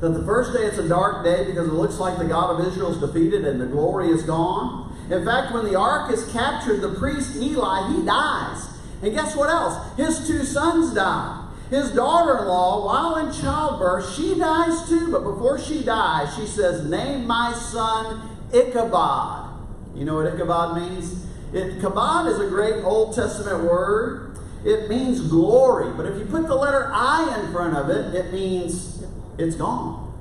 That 0.00 0.10
the 0.10 0.24
first 0.24 0.52
day 0.52 0.64
it's 0.64 0.78
a 0.78 0.88
dark 0.88 1.24
day 1.24 1.44
because 1.44 1.68
it 1.68 1.72
looks 1.72 1.98
like 1.98 2.18
the 2.18 2.24
God 2.24 2.58
of 2.58 2.66
Israel 2.66 2.90
is 2.92 2.98
defeated 2.98 3.44
and 3.44 3.60
the 3.60 3.66
glory 3.66 4.10
is 4.10 4.22
gone. 4.22 4.94
In 5.10 5.24
fact, 5.24 5.52
when 5.52 5.64
the 5.64 5.78
ark 5.78 6.12
is 6.12 6.30
captured, 6.32 6.80
the 6.80 6.94
priest 6.94 7.36
Eli, 7.36 7.94
he 7.94 8.04
dies. 8.04 8.66
And 9.02 9.12
guess 9.12 9.36
what 9.36 9.50
else? 9.50 9.96
His 9.96 10.26
two 10.26 10.44
sons 10.44 10.94
die. 10.94 11.43
His 11.74 11.90
daughter 11.90 12.38
in 12.38 12.46
law, 12.46 12.86
while 12.86 13.16
in 13.16 13.32
childbirth, 13.32 14.14
she 14.14 14.38
dies 14.38 14.88
too. 14.88 15.10
But 15.10 15.24
before 15.24 15.58
she 15.58 15.82
dies, 15.82 16.32
she 16.36 16.46
says, 16.46 16.88
Name 16.88 17.26
my 17.26 17.52
son 17.52 18.30
Ichabod. 18.52 19.50
You 19.92 20.04
know 20.04 20.14
what 20.14 20.32
Ichabod 20.32 20.76
means? 20.76 21.26
It, 21.52 21.80
kabod 21.80 22.32
is 22.32 22.38
a 22.38 22.48
great 22.48 22.84
Old 22.84 23.16
Testament 23.16 23.64
word. 23.64 24.38
It 24.64 24.88
means 24.88 25.22
glory. 25.22 25.92
But 25.96 26.06
if 26.06 26.16
you 26.16 26.26
put 26.26 26.46
the 26.46 26.54
letter 26.54 26.88
I 26.92 27.42
in 27.42 27.50
front 27.50 27.76
of 27.76 27.90
it, 27.90 28.14
it 28.14 28.32
means 28.32 29.04
it's 29.36 29.56
gone. 29.56 30.12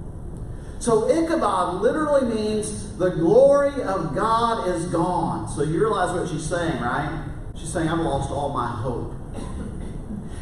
So 0.80 1.08
Ichabod 1.08 1.84
literally 1.84 2.34
means 2.34 2.98
the 2.98 3.12
glory 3.12 3.80
of 3.84 4.16
God 4.16 4.70
is 4.70 4.88
gone. 4.88 5.48
So 5.50 5.62
you 5.62 5.80
realize 5.80 6.18
what 6.18 6.28
she's 6.30 6.50
saying, 6.50 6.82
right? 6.82 7.26
She's 7.56 7.72
saying, 7.72 7.90
I've 7.90 8.00
lost 8.00 8.32
all 8.32 8.50
my 8.50 8.68
hope. 8.68 9.14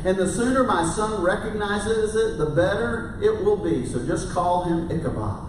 And 0.03 0.17
the 0.17 0.27
sooner 0.27 0.63
my 0.63 0.85
son 0.85 1.21
recognizes 1.21 2.15
it, 2.15 2.37
the 2.37 2.47
better 2.47 3.19
it 3.21 3.43
will 3.43 3.57
be. 3.57 3.85
So 3.85 4.05
just 4.05 4.31
call 4.31 4.63
him 4.63 4.89
Ichabod. 4.89 5.47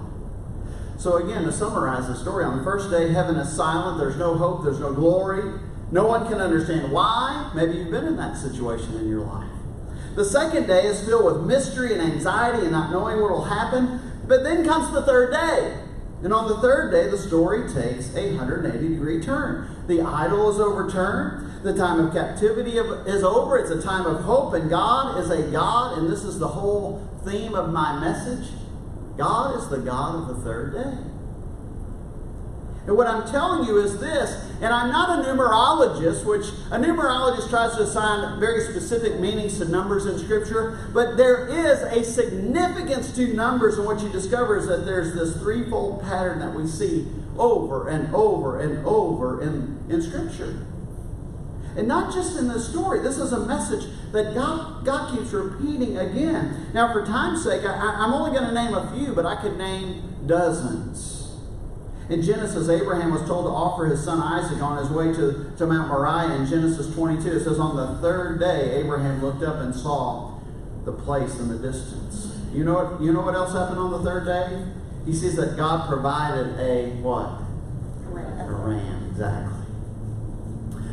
So, 0.98 1.16
again, 1.16 1.42
to 1.44 1.52
summarize 1.52 2.06
the 2.06 2.14
story, 2.14 2.44
on 2.44 2.58
the 2.58 2.64
first 2.64 2.90
day, 2.90 3.12
heaven 3.12 3.34
is 3.36 3.52
silent. 3.56 3.98
There's 3.98 4.16
no 4.16 4.36
hope. 4.36 4.62
There's 4.62 4.78
no 4.78 4.92
glory. 4.92 5.58
No 5.90 6.06
one 6.06 6.28
can 6.28 6.40
understand 6.40 6.92
why. 6.92 7.50
Maybe 7.56 7.78
you've 7.78 7.90
been 7.90 8.06
in 8.06 8.16
that 8.18 8.36
situation 8.36 8.96
in 8.98 9.08
your 9.08 9.24
life. 9.24 9.50
The 10.14 10.24
second 10.24 10.66
day 10.66 10.86
is 10.86 11.04
filled 11.04 11.24
with 11.24 11.44
mystery 11.44 11.92
and 11.92 12.02
anxiety 12.02 12.62
and 12.62 12.72
not 12.72 12.92
knowing 12.92 13.20
what 13.20 13.30
will 13.30 13.44
happen. 13.44 14.00
But 14.28 14.44
then 14.44 14.64
comes 14.64 14.92
the 14.92 15.02
third 15.02 15.32
day. 15.32 15.82
And 16.22 16.32
on 16.32 16.48
the 16.48 16.58
third 16.58 16.92
day, 16.92 17.08
the 17.08 17.18
story 17.18 17.68
takes 17.72 18.14
a 18.14 18.36
180 18.36 18.88
degree 18.88 19.20
turn. 19.20 19.84
The 19.88 20.02
idol 20.02 20.50
is 20.50 20.60
overturned. 20.60 21.64
The 21.64 21.74
time 21.74 21.98
of 21.98 22.12
captivity 22.12 22.78
is 22.78 23.24
over. 23.24 23.58
It's 23.58 23.70
a 23.70 23.82
time 23.82 24.06
of 24.06 24.22
hope, 24.22 24.54
and 24.54 24.70
God 24.70 25.18
is 25.18 25.30
a 25.30 25.50
God, 25.50 25.98
and 25.98 26.08
this 26.08 26.22
is 26.22 26.38
the 26.38 26.48
whole 26.48 27.08
theme 27.24 27.54
of 27.54 27.72
my 27.72 27.98
message. 27.98 28.50
God 29.16 29.56
is 29.56 29.68
the 29.68 29.78
God 29.78 30.14
of 30.14 30.28
the 30.28 30.42
third 30.44 30.74
day. 30.74 31.11
And 32.86 32.96
what 32.96 33.06
I'm 33.06 33.30
telling 33.30 33.68
you 33.68 33.78
is 33.78 34.00
this, 34.00 34.44
and 34.60 34.74
I'm 34.74 34.90
not 34.90 35.20
a 35.20 35.22
numerologist, 35.22 36.24
which 36.24 36.46
a 36.72 36.78
numerologist 36.78 37.48
tries 37.48 37.76
to 37.76 37.82
assign 37.82 38.40
very 38.40 38.64
specific 38.64 39.20
meanings 39.20 39.58
to 39.58 39.66
numbers 39.66 40.06
in 40.06 40.18
Scripture, 40.18 40.90
but 40.92 41.16
there 41.16 41.46
is 41.46 41.80
a 41.82 42.02
significance 42.02 43.14
to 43.14 43.34
numbers, 43.34 43.78
and 43.78 43.86
what 43.86 44.00
you 44.00 44.08
discover 44.08 44.56
is 44.56 44.66
that 44.66 44.84
there's 44.84 45.14
this 45.14 45.40
threefold 45.40 46.02
pattern 46.02 46.40
that 46.40 46.54
we 46.54 46.66
see 46.66 47.06
over 47.38 47.88
and 47.88 48.12
over 48.12 48.60
and 48.60 48.84
over 48.84 49.42
in, 49.42 49.78
in 49.88 50.02
Scripture. 50.02 50.66
And 51.76 51.86
not 51.86 52.12
just 52.12 52.36
in 52.36 52.48
this 52.48 52.68
story, 52.68 53.00
this 53.00 53.16
is 53.16 53.32
a 53.32 53.46
message 53.46 53.86
that 54.10 54.34
God, 54.34 54.84
God 54.84 55.16
keeps 55.16 55.32
repeating 55.32 55.96
again. 55.96 56.66
Now, 56.74 56.92
for 56.92 57.06
time's 57.06 57.44
sake, 57.44 57.64
I, 57.64 58.04
am 58.04 58.12
only 58.12 58.36
going 58.36 58.46
to 58.46 58.52
name 58.52 58.74
a 58.74 58.92
few, 58.94 59.14
but 59.14 59.24
I 59.24 59.40
could 59.40 59.56
name 59.56 60.02
dozens. 60.26 61.11
In 62.10 62.20
Genesis, 62.20 62.68
Abraham 62.68 63.12
was 63.12 63.22
told 63.22 63.46
to 63.46 63.50
offer 63.50 63.86
his 63.86 64.02
son 64.04 64.20
Isaac 64.20 64.62
on 64.62 64.78
his 64.78 64.90
way 64.90 65.12
to, 65.12 65.52
to 65.56 65.66
Mount 65.66 65.88
Moriah. 65.88 66.34
In 66.34 66.46
Genesis 66.46 66.92
22, 66.94 67.28
it 67.28 67.44
says, 67.44 67.58
On 67.58 67.76
the 67.76 68.00
third 68.00 68.40
day, 68.40 68.80
Abraham 68.80 69.22
looked 69.22 69.42
up 69.42 69.56
and 69.56 69.74
saw 69.74 70.38
the 70.84 70.92
place 70.92 71.38
in 71.38 71.48
the 71.48 71.58
distance. 71.58 72.36
You 72.52 72.64
know 72.64 72.74
what, 72.74 73.00
you 73.00 73.12
know 73.12 73.22
what 73.22 73.34
else 73.34 73.52
happened 73.52 73.78
on 73.78 73.92
the 73.92 74.02
third 74.02 74.26
day? 74.26 74.64
He 75.06 75.14
sees 75.14 75.36
that 75.36 75.56
God 75.56 75.88
provided 75.88 76.58
a 76.58 76.90
what? 77.00 77.26
A 77.26 78.10
ram. 78.10 78.40
A 78.40 78.52
ram, 78.52 79.08
exactly. 79.10 79.62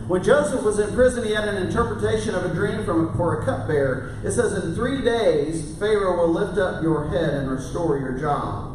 When 0.07 0.23
Joseph 0.23 0.63
was 0.63 0.79
in 0.79 0.91
prison, 0.95 1.23
he 1.23 1.33
had 1.33 1.47
an 1.47 1.67
interpretation 1.67 2.33
of 2.33 2.43
a 2.43 2.53
dream 2.53 2.83
from, 2.83 3.15
for 3.15 3.41
a 3.41 3.45
cupbearer. 3.45 4.17
It 4.23 4.31
says, 4.31 4.53
In 4.63 4.73
three 4.73 5.03
days, 5.03 5.77
Pharaoh 5.77 6.17
will 6.17 6.33
lift 6.33 6.57
up 6.57 6.81
your 6.81 7.09
head 7.09 7.33
and 7.35 7.51
restore 7.51 7.99
your 7.99 8.17
job. 8.17 8.68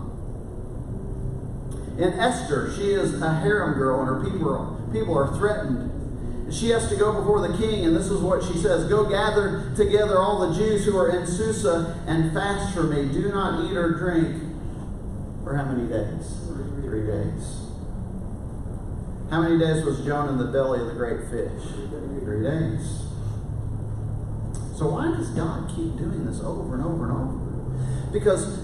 In 1.99 2.13
Esther, 2.19 2.73
she 2.77 2.91
is 2.91 3.23
a 3.23 3.35
harem 3.41 3.75
girl, 3.75 4.01
and 4.01 4.09
her 4.09 4.31
people 4.31 4.49
are, 4.49 4.93
people 4.93 5.17
are 5.17 5.37
threatened. 5.37 6.53
She 6.53 6.71
has 6.71 6.89
to 6.89 6.97
go 6.97 7.13
before 7.13 7.47
the 7.47 7.57
king, 7.57 7.85
and 7.85 7.97
this 7.97 8.07
is 8.07 8.21
what 8.21 8.43
she 8.43 8.59
says 8.59 8.89
Go 8.89 9.09
gather 9.09 9.73
together 9.77 10.19
all 10.19 10.47
the 10.47 10.55
Jews 10.55 10.85
who 10.85 10.97
are 10.99 11.11
in 11.11 11.27
Susa 11.27 12.03
and 12.07 12.33
fast 12.33 12.75
for 12.75 12.83
me. 12.83 13.13
Do 13.13 13.29
not 13.31 13.65
eat 13.65 13.77
or 13.77 13.93
drink. 13.93 14.43
For 15.43 15.57
how 15.57 15.65
many 15.65 15.89
days? 15.89 16.41
Three 16.83 17.07
days. 17.07 17.61
How 19.31 19.43
many 19.43 19.59
days 19.59 19.85
was 19.85 20.05
Jonah 20.05 20.33
in 20.33 20.39
the 20.39 20.53
belly 20.53 20.81
of 20.81 20.87
the 20.87 20.95
great 20.95 21.29
fish? 21.31 21.63
Three 22.23 22.43
days. 22.43 23.05
So 24.77 24.89
why 24.89 25.07
does 25.17 25.31
God 25.31 25.69
keep 25.69 25.97
doing 25.97 26.27
this 26.27 26.41
over 26.41 26.75
and 26.75 26.85
over 26.85 27.09
and 27.09 27.13
over? 27.13 28.13
Because 28.13 28.64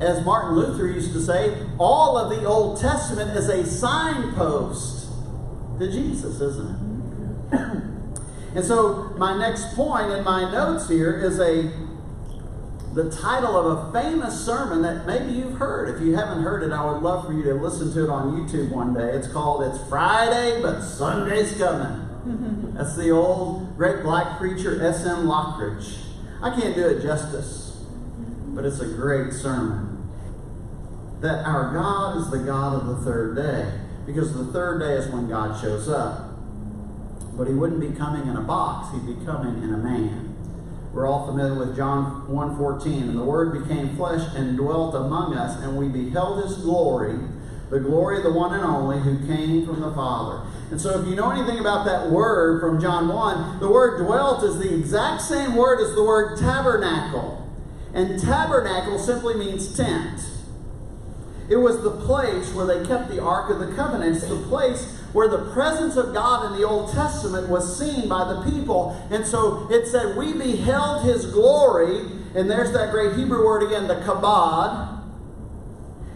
as 0.00 0.24
Martin 0.24 0.56
Luther 0.56 0.86
used 0.86 1.12
to 1.12 1.20
say, 1.20 1.56
all 1.78 2.16
of 2.16 2.30
the 2.30 2.44
Old 2.44 2.80
Testament 2.80 3.30
is 3.36 3.48
a 3.48 3.64
signpost 3.66 5.08
to 5.78 5.90
Jesus, 5.90 6.40
isn't 6.40 7.50
it? 7.52 7.58
and 8.54 8.64
so 8.64 9.12
my 9.16 9.36
next 9.36 9.74
point 9.74 10.10
in 10.10 10.24
my 10.24 10.50
notes 10.50 10.88
here 10.88 11.22
is 11.22 11.38
a 11.38 11.70
the 12.94 13.08
title 13.08 13.56
of 13.56 13.94
a 13.94 14.02
famous 14.02 14.44
sermon 14.44 14.82
that 14.82 15.06
maybe 15.06 15.32
you've 15.32 15.58
heard. 15.58 15.94
If 15.94 16.02
you 16.02 16.16
haven't 16.16 16.42
heard 16.42 16.64
it, 16.64 16.72
I 16.72 16.84
would 16.90 17.02
love 17.02 17.24
for 17.24 17.32
you 17.32 17.44
to 17.44 17.54
listen 17.54 17.92
to 17.92 18.04
it 18.04 18.10
on 18.10 18.32
YouTube 18.32 18.70
one 18.70 18.94
day. 18.94 19.12
It's 19.12 19.28
called 19.28 19.62
It's 19.62 19.88
Friday, 19.88 20.60
but 20.60 20.82
Sunday's 20.82 21.56
Coming. 21.56 22.72
That's 22.74 22.96
the 22.96 23.10
old 23.10 23.76
great 23.76 24.02
black 24.02 24.38
preacher 24.38 24.84
S.M. 24.84 25.26
Lockridge. 25.26 25.98
I 26.42 26.50
can't 26.58 26.74
do 26.74 26.88
it 26.88 27.00
justice, 27.00 27.69
but 28.60 28.70
it's 28.70 28.80
a 28.80 28.86
great 28.88 29.32
sermon. 29.32 30.06
That 31.22 31.46
our 31.46 31.72
God 31.72 32.18
is 32.18 32.30
the 32.30 32.40
God 32.40 32.74
of 32.74 32.88
the 32.88 32.96
third 33.10 33.34
day, 33.34 33.72
because 34.04 34.34
the 34.34 34.52
third 34.52 34.80
day 34.80 34.92
is 34.92 35.08
when 35.08 35.30
God 35.30 35.58
shows 35.62 35.88
up. 35.88 36.36
But 37.38 37.48
he 37.48 37.54
wouldn't 37.54 37.80
be 37.80 37.96
coming 37.96 38.28
in 38.28 38.36
a 38.36 38.42
box, 38.42 38.92
he'd 38.92 39.06
be 39.06 39.24
coming 39.24 39.62
in 39.62 39.72
a 39.72 39.78
man. 39.78 40.36
We're 40.92 41.06
all 41.06 41.26
familiar 41.26 41.58
with 41.58 41.74
John 41.74 42.26
1:14, 42.28 43.08
and 43.08 43.18
the 43.18 43.24
word 43.24 43.66
became 43.66 43.96
flesh 43.96 44.28
and 44.36 44.58
dwelt 44.58 44.94
among 44.94 45.32
us, 45.32 45.58
and 45.62 45.78
we 45.78 45.88
beheld 45.88 46.44
his 46.44 46.58
glory, 46.58 47.18
the 47.70 47.80
glory 47.80 48.18
of 48.18 48.24
the 48.24 48.32
one 48.32 48.52
and 48.52 48.62
only 48.62 48.98
who 48.98 49.26
came 49.26 49.64
from 49.64 49.80
the 49.80 49.92
Father. 49.92 50.42
And 50.70 50.78
so 50.78 51.00
if 51.00 51.08
you 51.08 51.14
know 51.14 51.30
anything 51.30 51.60
about 51.60 51.86
that 51.86 52.10
word 52.10 52.60
from 52.60 52.78
John 52.78 53.08
1, 53.08 53.60
the 53.60 53.70
word 53.70 54.04
dwelt 54.04 54.44
is 54.44 54.58
the 54.58 54.74
exact 54.74 55.22
same 55.22 55.56
word 55.56 55.80
as 55.80 55.94
the 55.94 56.04
word 56.04 56.36
tabernacle. 56.36 57.39
And 57.92 58.20
tabernacle 58.20 58.98
simply 58.98 59.34
means 59.34 59.76
tent. 59.76 60.20
It 61.48 61.56
was 61.56 61.82
the 61.82 61.90
place 61.90 62.54
where 62.54 62.64
they 62.64 62.86
kept 62.86 63.10
the 63.10 63.20
Ark 63.20 63.50
of 63.50 63.58
the 63.58 63.74
Covenant. 63.74 64.20
The 64.20 64.36
place 64.48 64.96
where 65.12 65.26
the 65.26 65.50
presence 65.52 65.96
of 65.96 66.14
God 66.14 66.46
in 66.46 66.60
the 66.60 66.66
Old 66.66 66.92
Testament 66.92 67.48
was 67.48 67.76
seen 67.76 68.08
by 68.08 68.32
the 68.32 68.48
people. 68.48 68.96
And 69.10 69.26
so 69.26 69.66
it 69.68 69.88
said, 69.88 70.16
We 70.16 70.32
beheld 70.32 71.04
his 71.04 71.26
glory. 71.26 72.06
And 72.36 72.48
there's 72.48 72.72
that 72.72 72.92
great 72.92 73.16
Hebrew 73.16 73.44
word 73.44 73.64
again, 73.64 73.88
the 73.88 73.96
kabod. 73.96 75.02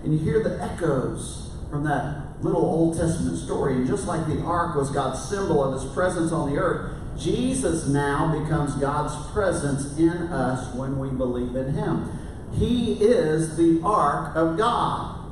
And 0.04 0.12
you 0.12 0.20
hear 0.20 0.40
the 0.42 0.62
echoes 0.62 1.50
from 1.68 1.82
that 1.84 2.40
little 2.40 2.62
Old 2.62 2.96
Testament 2.96 3.38
story. 3.38 3.74
And 3.74 3.88
just 3.88 4.06
like 4.06 4.26
the 4.28 4.40
ark 4.42 4.76
was 4.76 4.90
God's 4.90 5.20
symbol 5.28 5.64
of 5.64 5.82
his 5.82 5.92
presence 5.92 6.30
on 6.30 6.52
the 6.52 6.60
earth, 6.60 6.93
Jesus 7.18 7.86
now 7.86 8.38
becomes 8.40 8.74
God's 8.74 9.32
presence 9.32 9.98
in 9.98 10.08
us 10.08 10.74
when 10.74 10.98
we 10.98 11.10
believe 11.10 11.54
in 11.56 11.74
him. 11.74 12.10
He 12.54 12.94
is 12.94 13.56
the 13.56 13.80
ark 13.84 14.36
of 14.36 14.56
God. 14.56 15.30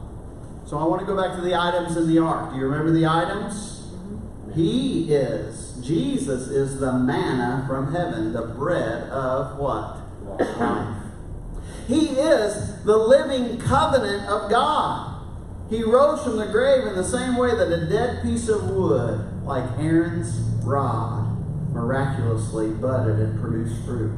So 0.67 0.79
I 0.79 0.85
want 0.85 1.01
to 1.01 1.07
go 1.07 1.17
back 1.17 1.37
to 1.37 1.43
the 1.43 1.55
items 1.55 1.97
in 1.97 2.09
the 2.09 2.19
ark. 2.19 2.53
Do 2.53 2.59
you 2.59 2.65
remember 2.65 2.93
the 2.93 3.07
items? 3.07 3.81
Mm-hmm. 3.81 4.53
He 4.55 5.13
is, 5.13 5.79
Jesus 5.83 6.49
is 6.49 6.81
the 6.81 6.93
manna 6.93 7.65
from 7.69 7.93
heaven, 7.93 8.33
the 8.33 8.47
bread 8.47 9.09
of 9.11 9.59
what? 9.59 9.99
Life. 10.59 10.97
He 11.89 12.07
is 12.11 12.83
the 12.85 12.97
living 12.97 13.59
covenant 13.59 14.29
of 14.29 14.51
God. 14.51 15.21
He 15.69 15.83
rose 15.83 16.23
from 16.23 16.37
the 16.37 16.47
grave 16.47 16.87
in 16.87 16.95
the 16.95 17.05
same 17.05 17.37
way 17.37 17.51
that 17.51 17.73
a 17.73 17.87
dead 17.87 18.23
piece 18.23 18.49
of 18.49 18.71
wood, 18.71 19.45
like 19.45 19.65
Aaron's 19.79 20.39
rod, 20.65 21.22
miraculously 21.73 22.71
budded 22.71 23.19
and 23.19 23.41
produced 23.41 23.85
fruit. 23.85 24.13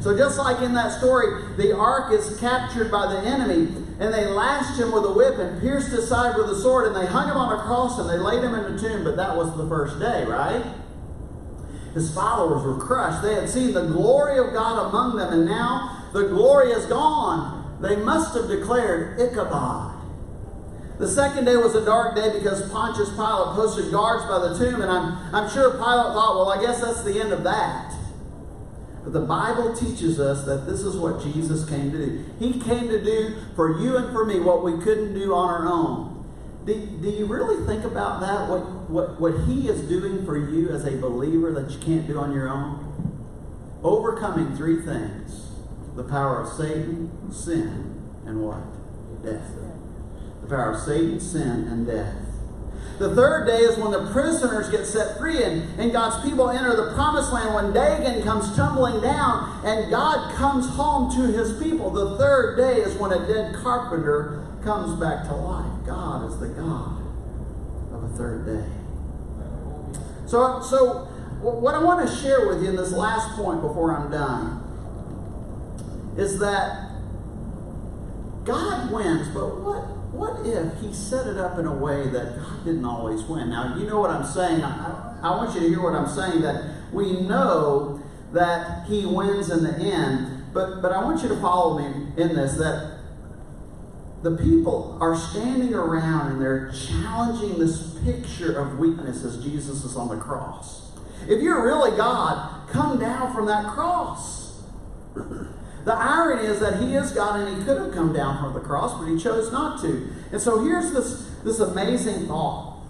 So, 0.00 0.16
just 0.16 0.36
like 0.36 0.60
in 0.62 0.74
that 0.74 0.98
story, 0.98 1.54
the 1.56 1.76
ark 1.76 2.12
is 2.12 2.38
captured 2.40 2.90
by 2.90 3.06
the 3.06 3.20
enemy, 3.20 3.68
and 4.00 4.12
they 4.12 4.26
lashed 4.26 4.78
him 4.78 4.90
with 4.90 5.04
a 5.04 5.12
whip 5.12 5.38
and 5.38 5.60
pierced 5.60 5.90
his 5.90 6.08
side 6.08 6.36
with 6.36 6.50
a 6.50 6.60
sword, 6.60 6.88
and 6.88 6.96
they 6.96 7.06
hung 7.06 7.28
him 7.28 7.36
on 7.36 7.56
a 7.56 7.62
cross 7.62 7.98
and 7.98 8.10
they 8.10 8.18
laid 8.18 8.42
him 8.42 8.54
in 8.54 8.74
the 8.74 8.80
tomb. 8.80 9.04
But 9.04 9.16
that 9.16 9.36
was 9.36 9.56
the 9.56 9.68
first 9.68 10.00
day, 10.00 10.24
right? 10.24 10.64
His 11.94 12.12
followers 12.12 12.64
were 12.64 12.84
crushed. 12.84 13.22
They 13.22 13.34
had 13.34 13.48
seen 13.48 13.74
the 13.74 13.86
glory 13.86 14.38
of 14.38 14.52
God 14.52 14.88
among 14.88 15.16
them, 15.16 15.32
and 15.32 15.46
now 15.46 16.08
the 16.12 16.26
glory 16.28 16.72
is 16.72 16.86
gone. 16.86 17.78
They 17.80 17.96
must 17.96 18.34
have 18.34 18.48
declared 18.48 19.20
Ichabod. 19.20 19.91
The 21.02 21.08
second 21.08 21.46
day 21.46 21.56
was 21.56 21.74
a 21.74 21.84
dark 21.84 22.14
day 22.14 22.32
because 22.32 22.70
Pontius 22.70 23.08
Pilate 23.10 23.56
posted 23.56 23.90
guards 23.90 24.24
by 24.26 24.38
the 24.38 24.56
tomb, 24.56 24.80
and 24.82 24.88
I'm, 24.88 25.34
I'm 25.34 25.50
sure 25.50 25.72
Pilate 25.72 25.82
thought, 26.14 26.36
well, 26.36 26.52
I 26.52 26.62
guess 26.62 26.80
that's 26.80 27.02
the 27.02 27.20
end 27.20 27.32
of 27.32 27.42
that. 27.42 27.92
But 29.02 29.12
the 29.12 29.22
Bible 29.22 29.74
teaches 29.74 30.20
us 30.20 30.44
that 30.44 30.64
this 30.64 30.82
is 30.82 30.96
what 30.96 31.20
Jesus 31.20 31.68
came 31.68 31.90
to 31.90 31.98
do. 31.98 32.24
He 32.38 32.60
came 32.60 32.86
to 32.86 33.02
do 33.02 33.34
for 33.56 33.80
you 33.80 33.96
and 33.96 34.12
for 34.12 34.24
me 34.24 34.38
what 34.38 34.62
we 34.62 34.80
couldn't 34.80 35.12
do 35.12 35.34
on 35.34 35.50
our 35.50 35.66
own. 35.66 36.24
Do, 36.66 36.72
do 36.72 37.08
you 37.10 37.26
really 37.26 37.66
think 37.66 37.82
about 37.84 38.20
that? 38.20 38.48
What, 38.48 38.88
what, 38.88 39.20
what 39.20 39.48
He 39.48 39.68
is 39.68 39.82
doing 39.88 40.24
for 40.24 40.38
you 40.38 40.68
as 40.68 40.84
a 40.84 40.96
believer 40.98 41.50
that 41.50 41.72
you 41.72 41.80
can't 41.80 42.06
do 42.06 42.16
on 42.20 42.32
your 42.32 42.48
own? 42.48 43.18
Overcoming 43.82 44.54
three 44.56 44.80
things 44.80 45.50
the 45.96 46.04
power 46.04 46.42
of 46.42 46.52
Satan, 46.56 47.32
sin, 47.32 48.00
and 48.24 48.40
what? 48.44 48.62
Death. 49.24 49.71
The 50.42 50.48
power 50.48 50.72
of 50.72 50.80
Satan, 50.80 51.20
sin, 51.20 51.68
and 51.68 51.86
death. 51.86 52.16
The 52.98 53.14
third 53.14 53.46
day 53.46 53.58
is 53.58 53.78
when 53.78 53.90
the 53.90 54.10
prisoners 54.12 54.70
get 54.70 54.86
set 54.86 55.18
free 55.18 55.42
and, 55.42 55.80
and 55.80 55.90
God's 55.90 56.22
people 56.28 56.50
enter 56.50 56.76
the 56.76 56.92
promised 56.94 57.32
land 57.32 57.54
when 57.54 57.72
Dagon 57.72 58.22
comes 58.22 58.54
tumbling 58.54 59.00
down 59.00 59.60
and 59.64 59.90
God 59.90 60.34
comes 60.36 60.68
home 60.68 61.10
to 61.16 61.32
his 61.32 61.60
people. 61.60 61.90
The 61.90 62.16
third 62.16 62.56
day 62.56 62.80
is 62.80 62.96
when 62.98 63.12
a 63.12 63.26
dead 63.26 63.54
carpenter 63.56 64.46
comes 64.62 64.98
back 65.00 65.24
to 65.26 65.34
life. 65.34 65.84
God 65.84 66.30
is 66.30 66.38
the 66.38 66.48
God 66.48 67.02
of 67.92 68.04
a 68.04 68.08
third 68.16 68.46
day. 68.46 68.70
So, 70.26 70.62
so 70.62 71.08
what 71.40 71.74
I 71.74 71.82
want 71.82 72.08
to 72.08 72.16
share 72.16 72.46
with 72.46 72.62
you 72.62 72.70
in 72.70 72.76
this 72.76 72.92
last 72.92 73.36
point 73.36 73.60
before 73.62 73.96
I'm 73.96 74.10
done 74.10 74.60
is 76.16 76.38
that 76.38 76.90
God 78.44 78.92
wins, 78.92 79.28
but 79.34 79.60
what, 79.60 80.01
what 80.12 80.46
if 80.46 80.80
He 80.80 80.92
set 80.92 81.26
it 81.26 81.38
up 81.38 81.58
in 81.58 81.66
a 81.66 81.74
way 81.74 82.08
that 82.08 82.36
God 82.36 82.64
didn't 82.64 82.84
always 82.84 83.22
win? 83.22 83.50
Now, 83.50 83.76
you 83.76 83.86
know 83.86 84.00
what 84.00 84.10
I'm 84.10 84.24
saying. 84.24 84.62
I, 84.62 85.18
I 85.22 85.30
want 85.36 85.54
you 85.54 85.60
to 85.60 85.68
hear 85.68 85.82
what 85.82 85.94
I'm 85.94 86.08
saying 86.08 86.42
that 86.42 86.92
we 86.92 87.22
know 87.22 88.02
that 88.32 88.86
He 88.86 89.06
wins 89.06 89.50
in 89.50 89.64
the 89.64 89.76
end, 89.76 90.44
but, 90.52 90.82
but 90.82 90.92
I 90.92 91.02
want 91.02 91.22
you 91.22 91.28
to 91.28 91.40
follow 91.40 91.78
me 91.78 92.12
in 92.16 92.34
this 92.34 92.54
that 92.54 92.98
the 94.22 94.36
people 94.36 94.96
are 95.00 95.16
standing 95.16 95.74
around 95.74 96.32
and 96.32 96.40
they're 96.40 96.70
challenging 96.70 97.58
this 97.58 97.98
picture 98.04 98.56
of 98.58 98.78
weakness 98.78 99.24
as 99.24 99.42
Jesus 99.42 99.84
is 99.84 99.96
on 99.96 100.08
the 100.08 100.16
cross. 100.16 100.92
If 101.28 101.42
you're 101.42 101.64
really 101.64 101.96
God, 101.96 102.68
come 102.68 103.00
down 103.00 103.34
from 103.34 103.46
that 103.46 103.66
cross. 103.66 104.62
The 105.84 105.94
irony 105.94 106.46
is 106.46 106.60
that 106.60 106.80
he 106.80 106.94
is 106.94 107.10
God 107.10 107.40
and 107.40 107.58
he 107.58 107.64
could 107.64 107.80
have 107.80 107.92
come 107.92 108.12
down 108.12 108.38
from 108.42 108.54
the 108.54 108.60
cross, 108.60 108.98
but 108.98 109.06
he 109.06 109.18
chose 109.18 109.50
not 109.50 109.80
to. 109.82 110.12
And 110.30 110.40
so 110.40 110.64
here's 110.64 110.92
this, 110.92 111.28
this 111.42 111.58
amazing 111.58 112.26
thought. 112.26 112.82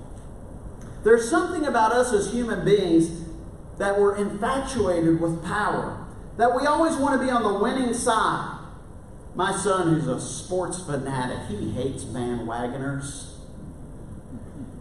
There's 1.02 1.28
something 1.28 1.64
about 1.66 1.92
us 1.92 2.12
as 2.12 2.32
human 2.32 2.64
beings 2.64 3.28
that 3.78 3.98
we're 3.98 4.16
infatuated 4.16 5.20
with 5.20 5.42
power, 5.42 6.06
that 6.36 6.54
we 6.54 6.66
always 6.66 6.96
want 6.96 7.18
to 7.18 7.26
be 7.26 7.30
on 7.30 7.42
the 7.42 7.58
winning 7.58 7.94
side. 7.94 8.58
My 9.34 9.56
son, 9.56 9.94
who's 9.94 10.06
a 10.06 10.20
sports 10.20 10.82
fanatic, 10.82 11.38
he 11.48 11.70
hates 11.70 12.04
bandwagoners. 12.04 13.31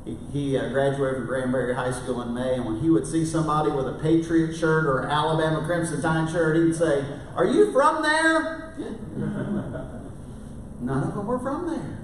He, 0.06 0.18
he 0.34 0.58
uh, 0.58 0.70
graduated 0.70 1.18
from 1.18 1.28
Granbury 1.28 1.76
High 1.76 1.92
School 1.92 2.22
in 2.24 2.34
May, 2.34 2.56
and 2.56 2.66
when 2.66 2.80
he 2.80 2.90
would 2.90 3.06
see 3.06 3.24
somebody 3.24 3.70
with 3.70 3.88
a 3.88 4.00
Patriot 4.02 4.56
shirt 4.56 4.86
or 4.86 5.08
Alabama 5.08 5.64
Crimson 5.66 6.02
Tide 6.02 6.30
shirt, 6.30 6.56
he'd 6.56 6.76
say, 6.76 7.06
Are 7.36 7.46
you 7.46 7.72
from 7.72 8.02
there? 8.02 8.74
None 10.82 11.04
of 11.04 11.14
them 11.14 11.28
were 11.28 11.38
from 11.38 11.70
there. 11.70 12.00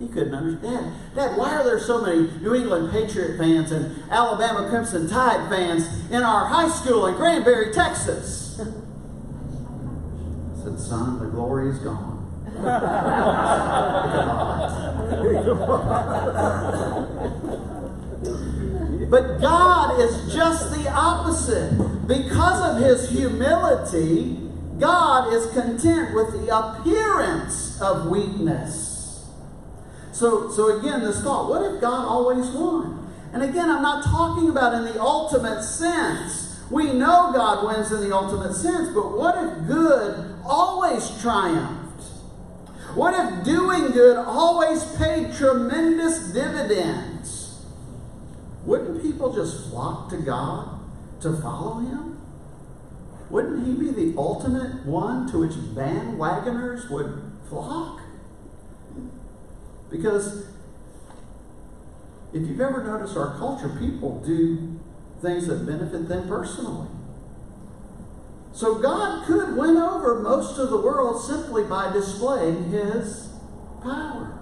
He 0.00 0.08
couldn't 0.08 0.34
understand. 0.34 0.96
Dad, 1.14 1.38
why 1.38 1.54
are 1.54 1.62
there 1.62 1.78
so 1.78 2.04
many 2.04 2.22
New 2.40 2.56
England 2.56 2.90
Patriot 2.90 3.38
fans 3.38 3.70
and 3.70 4.02
Alabama 4.10 4.68
Crimson 4.68 5.08
Tide 5.08 5.48
fans 5.48 5.86
in 6.10 6.24
our 6.24 6.46
high 6.46 6.68
school 6.68 7.06
in 7.06 7.14
Granbury, 7.14 7.72
Texas? 7.72 8.58
I 8.58 8.64
said, 10.64 10.80
Son, 10.80 11.20
the 11.20 11.26
glory 11.26 11.70
is 11.70 11.78
gone. 11.78 12.21
but 19.10 19.40
God 19.40 20.00
is 20.00 20.34
just 20.34 20.72
the 20.72 20.90
opposite. 20.90 22.06
Because 22.06 22.76
of 22.76 22.82
his 22.82 23.10
humility, 23.10 24.38
God 24.78 25.32
is 25.32 25.46
content 25.52 26.14
with 26.14 26.32
the 26.32 26.56
appearance 26.56 27.80
of 27.80 28.08
weakness. 28.08 29.28
So, 30.12 30.50
so 30.50 30.78
again, 30.78 31.00
this 31.00 31.22
thought 31.22 31.48
what 31.48 31.62
if 31.62 31.80
God 31.80 32.06
always 32.06 32.50
won? 32.50 33.10
And 33.32 33.42
again, 33.42 33.70
I'm 33.70 33.82
not 33.82 34.04
talking 34.04 34.50
about 34.50 34.74
in 34.74 34.84
the 34.84 35.00
ultimate 35.00 35.62
sense. 35.62 36.60
We 36.70 36.92
know 36.92 37.32
God 37.34 37.66
wins 37.66 37.92
in 37.92 38.08
the 38.08 38.14
ultimate 38.14 38.54
sense, 38.54 38.94
but 38.94 39.16
what 39.16 39.42
if 39.42 39.66
good 39.66 40.36
always 40.44 41.10
triumphs? 41.20 41.81
What 42.94 43.14
if 43.14 43.44
doing 43.44 43.92
good 43.92 44.18
always 44.18 44.84
paid 44.96 45.32
tremendous 45.32 46.32
dividends? 46.32 47.64
Wouldn't 48.64 49.02
people 49.02 49.32
just 49.32 49.70
flock 49.70 50.10
to 50.10 50.18
God 50.18 50.78
to 51.20 51.34
follow 51.38 51.78
Him? 51.80 52.20
Wouldn't 53.30 53.66
He 53.66 53.72
be 53.72 53.90
the 53.90 54.18
ultimate 54.18 54.84
one 54.84 55.30
to 55.32 55.38
which 55.38 55.52
bandwagoners 55.52 56.90
would 56.90 57.32
flock? 57.48 58.00
Because 59.90 60.46
if 62.34 62.46
you've 62.46 62.60
ever 62.60 62.84
noticed 62.84 63.16
our 63.16 63.38
culture, 63.38 63.70
people 63.78 64.20
do 64.20 64.78
things 65.22 65.46
that 65.46 65.66
benefit 65.66 66.08
them 66.08 66.28
personally. 66.28 66.88
So 68.52 68.76
God 68.76 69.26
could 69.26 69.56
win 69.56 69.76
over 69.76 70.20
most 70.20 70.58
of 70.58 70.70
the 70.70 70.76
world 70.76 71.24
simply 71.24 71.64
by 71.64 71.92
displaying 71.92 72.70
his 72.70 73.30
power. 73.82 74.38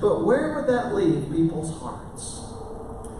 But 0.00 0.24
where 0.24 0.54
would 0.54 0.66
that 0.66 0.94
leave 0.94 1.30
people's 1.30 1.78
hearts? 1.78 2.40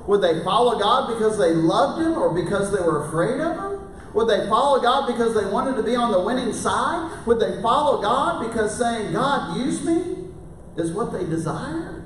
Would 0.06 0.22
they 0.22 0.42
follow 0.42 0.78
God 0.78 1.12
because 1.12 1.38
they 1.38 1.52
loved 1.52 2.00
him 2.02 2.14
or 2.14 2.34
because 2.34 2.72
they 2.72 2.80
were 2.80 3.06
afraid 3.06 3.40
of 3.40 3.56
him? 3.56 3.70
Would 4.14 4.28
they 4.28 4.48
follow 4.48 4.80
God 4.80 5.06
because 5.06 5.34
they 5.34 5.48
wanted 5.48 5.76
to 5.76 5.82
be 5.82 5.94
on 5.94 6.10
the 6.10 6.20
winning 6.20 6.52
side? 6.52 7.26
Would 7.26 7.38
they 7.38 7.60
follow 7.62 8.02
God 8.02 8.46
because 8.48 8.76
saying, 8.76 9.12
God, 9.12 9.56
use 9.56 9.84
me, 9.84 10.28
is 10.76 10.90
what 10.92 11.12
they 11.12 11.24
desire? 11.24 12.04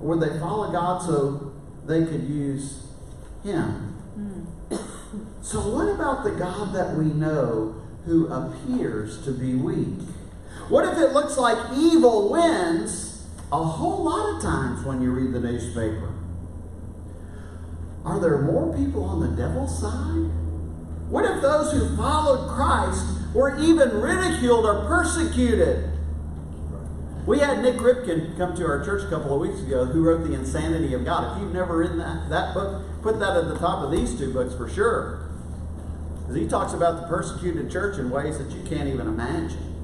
Or 0.00 0.16
would 0.16 0.20
they 0.20 0.38
follow 0.40 0.72
God 0.72 1.02
so 1.02 1.52
they 1.84 2.04
could 2.04 2.24
use 2.24 2.86
him? 3.44 3.92
Hmm. 4.14 4.76
So, 5.42 5.60
what 5.68 5.88
about 5.88 6.24
the 6.24 6.32
God 6.32 6.74
that 6.74 6.96
we 6.96 7.06
know 7.06 7.80
who 8.04 8.26
appears 8.28 9.24
to 9.24 9.32
be 9.32 9.54
weak? 9.54 10.00
What 10.68 10.84
if 10.84 10.98
it 10.98 11.12
looks 11.12 11.36
like 11.36 11.56
evil 11.76 12.30
wins 12.30 13.24
a 13.52 13.62
whole 13.62 14.04
lot 14.04 14.36
of 14.36 14.42
times 14.42 14.84
when 14.84 15.00
you 15.00 15.12
read 15.12 15.32
the 15.32 15.40
newspaper? 15.40 16.12
Are 18.04 18.20
there 18.20 18.38
more 18.42 18.76
people 18.76 19.04
on 19.04 19.20
the 19.20 19.28
devil's 19.28 19.80
side? 19.80 20.30
What 21.08 21.24
if 21.24 21.42
those 21.42 21.72
who 21.72 21.96
followed 21.96 22.48
Christ 22.48 23.04
were 23.34 23.58
even 23.58 24.00
ridiculed 24.00 24.64
or 24.64 24.86
persecuted? 24.86 25.90
We 27.26 27.40
had 27.40 27.60
Nik 27.60 27.74
Ripken 27.74 28.38
come 28.38 28.54
to 28.54 28.64
our 28.66 28.84
church 28.84 29.02
a 29.02 29.10
couple 29.10 29.34
of 29.34 29.40
weeks 29.40 29.60
ago 29.60 29.84
who 29.84 30.04
wrote 30.04 30.24
The 30.24 30.34
Insanity 30.34 30.94
of 30.94 31.04
God. 31.04 31.36
If 31.36 31.42
you've 31.42 31.52
never 31.52 31.76
written 31.76 31.98
that, 31.98 32.30
that 32.30 32.54
book, 32.54 32.84
put 33.02 33.18
that 33.18 33.36
at 33.36 33.48
the 33.48 33.58
top 33.58 33.82
of 33.82 33.90
these 33.90 34.16
two 34.16 34.32
books 34.32 34.54
for 34.54 34.68
sure. 34.68 35.28
Because 36.20 36.36
he 36.36 36.46
talks 36.46 36.72
about 36.72 37.00
the 37.00 37.08
persecuted 37.08 37.68
church 37.68 37.98
in 37.98 38.10
ways 38.10 38.38
that 38.38 38.50
you 38.52 38.62
can't 38.62 38.88
even 38.88 39.08
imagine. 39.08 39.74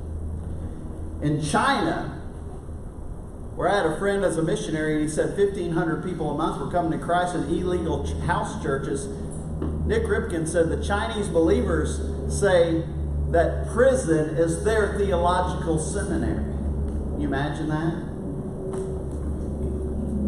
In 1.20 1.42
China, 1.42 2.20
where 3.56 3.68
I 3.68 3.76
had 3.76 3.86
a 3.86 3.98
friend 3.98 4.24
as 4.24 4.38
a 4.38 4.42
missionary, 4.42 4.94
and 4.94 5.02
he 5.02 5.08
said 5.08 5.36
1,500 5.36 6.04
people 6.04 6.30
a 6.30 6.36
month 6.36 6.60
were 6.60 6.70
coming 6.70 6.96
to 6.96 7.04
Christ 7.04 7.34
in 7.34 7.42
illegal 7.42 8.06
house 8.20 8.62
churches. 8.62 9.08
Nik 9.86 10.04
Ripken 10.04 10.46
said 10.46 10.68
the 10.68 10.82
Chinese 10.82 11.26
believers 11.26 12.00
say 12.32 12.84
that 13.30 13.68
prison 13.72 14.36
is 14.36 14.62
their 14.62 14.96
theological 14.96 15.80
seminary. 15.80 16.52
You 17.22 17.28
imagine 17.28 17.68
that? 17.68 17.92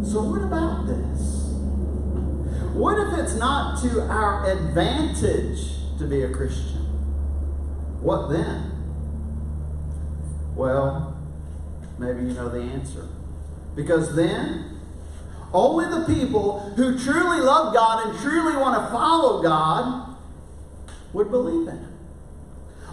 So, 0.09 0.23
what 0.23 0.43
about 0.43 0.87
this? 0.87 1.51
What 2.73 2.97
if 2.97 3.19
it's 3.19 3.35
not 3.35 3.81
to 3.81 4.03
our 4.03 4.49
advantage 4.49 5.73
to 5.97 6.07
be 6.07 6.21
a 6.21 6.29
Christian? 6.29 6.85
What 8.01 8.29
then? 8.29 8.71
Well, 10.55 11.21
maybe 11.99 12.27
you 12.27 12.33
know 12.33 12.47
the 12.47 12.61
answer. 12.61 13.09
Because 13.75 14.15
then, 14.15 14.79
only 15.51 15.89
the 15.89 16.05
people 16.05 16.61
who 16.77 16.97
truly 16.97 17.41
love 17.41 17.73
God 17.73 18.07
and 18.07 18.17
truly 18.19 18.55
want 18.55 18.81
to 18.81 18.89
follow 18.89 19.43
God 19.43 20.15
would 21.11 21.29
believe 21.29 21.67
in 21.67 21.77
Him. 21.77 21.97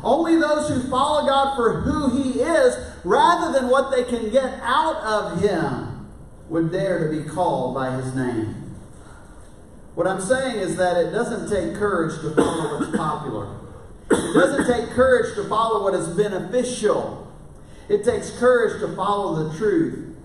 Only 0.03 0.41
those 0.41 0.69
who 0.69 0.91
follow 0.91 1.25
God 1.25 1.55
for 1.55 1.83
who 1.83 2.21
He 2.21 2.41
is 2.41 2.92
rather 3.05 3.59
than 3.59 3.71
what 3.71 3.91
they 3.91 4.05
can 4.05 4.31
get 4.31 4.61
out 4.63 4.97
of 4.97 5.41
Him 5.41 6.11
would 6.49 6.73
dare 6.73 7.09
to 7.09 7.23
be 7.23 7.29
called 7.29 7.75
by 7.75 7.91
His 7.97 8.15
name. 8.15 8.77
What 9.95 10.07
I'm 10.07 10.21
saying 10.21 10.57
is 10.57 10.77
that 10.77 10.97
it 10.97 11.11
doesn't 11.11 11.51
take 11.51 11.77
courage 11.77 12.21
to 12.23 12.35
follow 12.35 12.79
what's 12.79 12.97
popular. 12.97 13.59
It 14.11 14.35
doesn't 14.35 14.67
take 14.67 14.91
courage 14.91 15.35
to 15.37 15.49
follow 15.49 15.83
what 15.83 15.95
is 15.95 16.09
beneficial. 16.09 17.31
It 17.89 18.05
takes 18.05 18.31
courage 18.39 18.81
to 18.81 18.95
follow 18.97 19.49
the 19.49 19.57
truth 19.59 20.17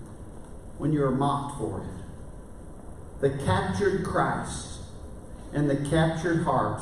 when 0.78 0.92
you 0.92 1.04
are 1.04 1.10
mocked 1.10 1.58
for 1.58 1.82
it. 1.82 3.20
The 3.20 3.44
captured 3.44 4.04
Christ 4.04 4.80
and 5.52 5.68
the 5.68 5.76
captured 5.90 6.44
heart 6.44 6.80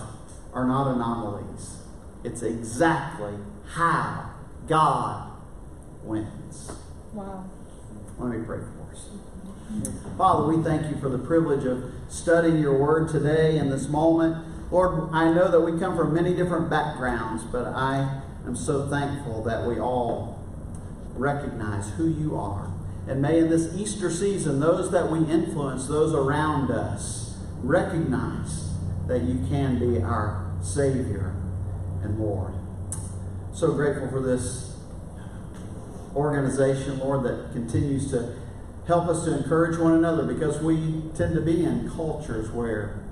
are 0.52 0.66
not 0.66 0.94
anomalies. 0.94 1.78
It's 2.24 2.42
exactly 2.42 3.34
how 3.68 4.30
God 4.66 5.25
wins. 6.06 6.72
Wow. 7.12 7.44
Let 8.18 8.38
me 8.38 8.44
pray 8.44 8.58
for 8.58 8.94
us. 8.94 9.08
Father, 10.16 10.46
we 10.46 10.62
thank 10.62 10.90
you 10.90 11.00
for 11.00 11.08
the 11.08 11.18
privilege 11.18 11.64
of 11.64 11.92
studying 12.08 12.58
your 12.58 12.78
word 12.78 13.08
today 13.08 13.58
in 13.58 13.68
this 13.68 13.88
moment. 13.88 14.44
Lord, 14.70 15.10
I 15.12 15.32
know 15.32 15.50
that 15.50 15.60
we 15.60 15.78
come 15.78 15.96
from 15.96 16.14
many 16.14 16.34
different 16.34 16.70
backgrounds, 16.70 17.42
but 17.44 17.66
I 17.66 18.22
am 18.46 18.56
so 18.56 18.88
thankful 18.88 19.42
that 19.44 19.66
we 19.66 19.78
all 19.78 20.42
recognize 21.14 21.90
who 21.90 22.08
you 22.08 22.36
are. 22.36 22.72
And 23.08 23.22
may 23.22 23.38
in 23.38 23.50
this 23.50 23.74
Easter 23.76 24.10
season, 24.10 24.60
those 24.60 24.90
that 24.92 25.10
we 25.10 25.18
influence, 25.30 25.86
those 25.86 26.14
around 26.14 26.70
us, 26.70 27.36
recognize 27.62 28.72
that 29.06 29.22
you 29.22 29.46
can 29.48 29.78
be 29.78 30.02
our 30.02 30.52
Savior 30.62 31.34
and 32.02 32.18
Lord. 32.18 32.54
So 33.52 33.72
grateful 33.72 34.08
for 34.08 34.20
this 34.20 34.65
organization, 36.16 36.98
Lord, 36.98 37.24
that 37.24 37.52
continues 37.52 38.10
to 38.10 38.34
help 38.86 39.08
us 39.08 39.24
to 39.24 39.36
encourage 39.36 39.78
one 39.78 39.92
another 39.92 40.24
because 40.24 40.60
we 40.60 41.02
tend 41.14 41.34
to 41.34 41.40
be 41.40 41.64
in 41.64 41.90
cultures 41.90 42.50
where 42.50 43.04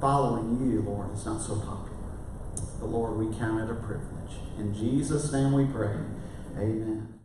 following 0.00 0.70
you, 0.70 0.82
Lord, 0.82 1.12
is 1.14 1.24
not 1.24 1.40
so 1.40 1.56
popular. 1.56 1.88
But 2.80 2.86
Lord, 2.86 3.16
we 3.16 3.36
count 3.36 3.60
it 3.62 3.70
a 3.70 3.74
privilege. 3.74 4.08
In 4.58 4.74
Jesus' 4.74 5.32
name 5.32 5.52
we 5.52 5.64
pray. 5.64 5.96
Amen. 6.56 7.17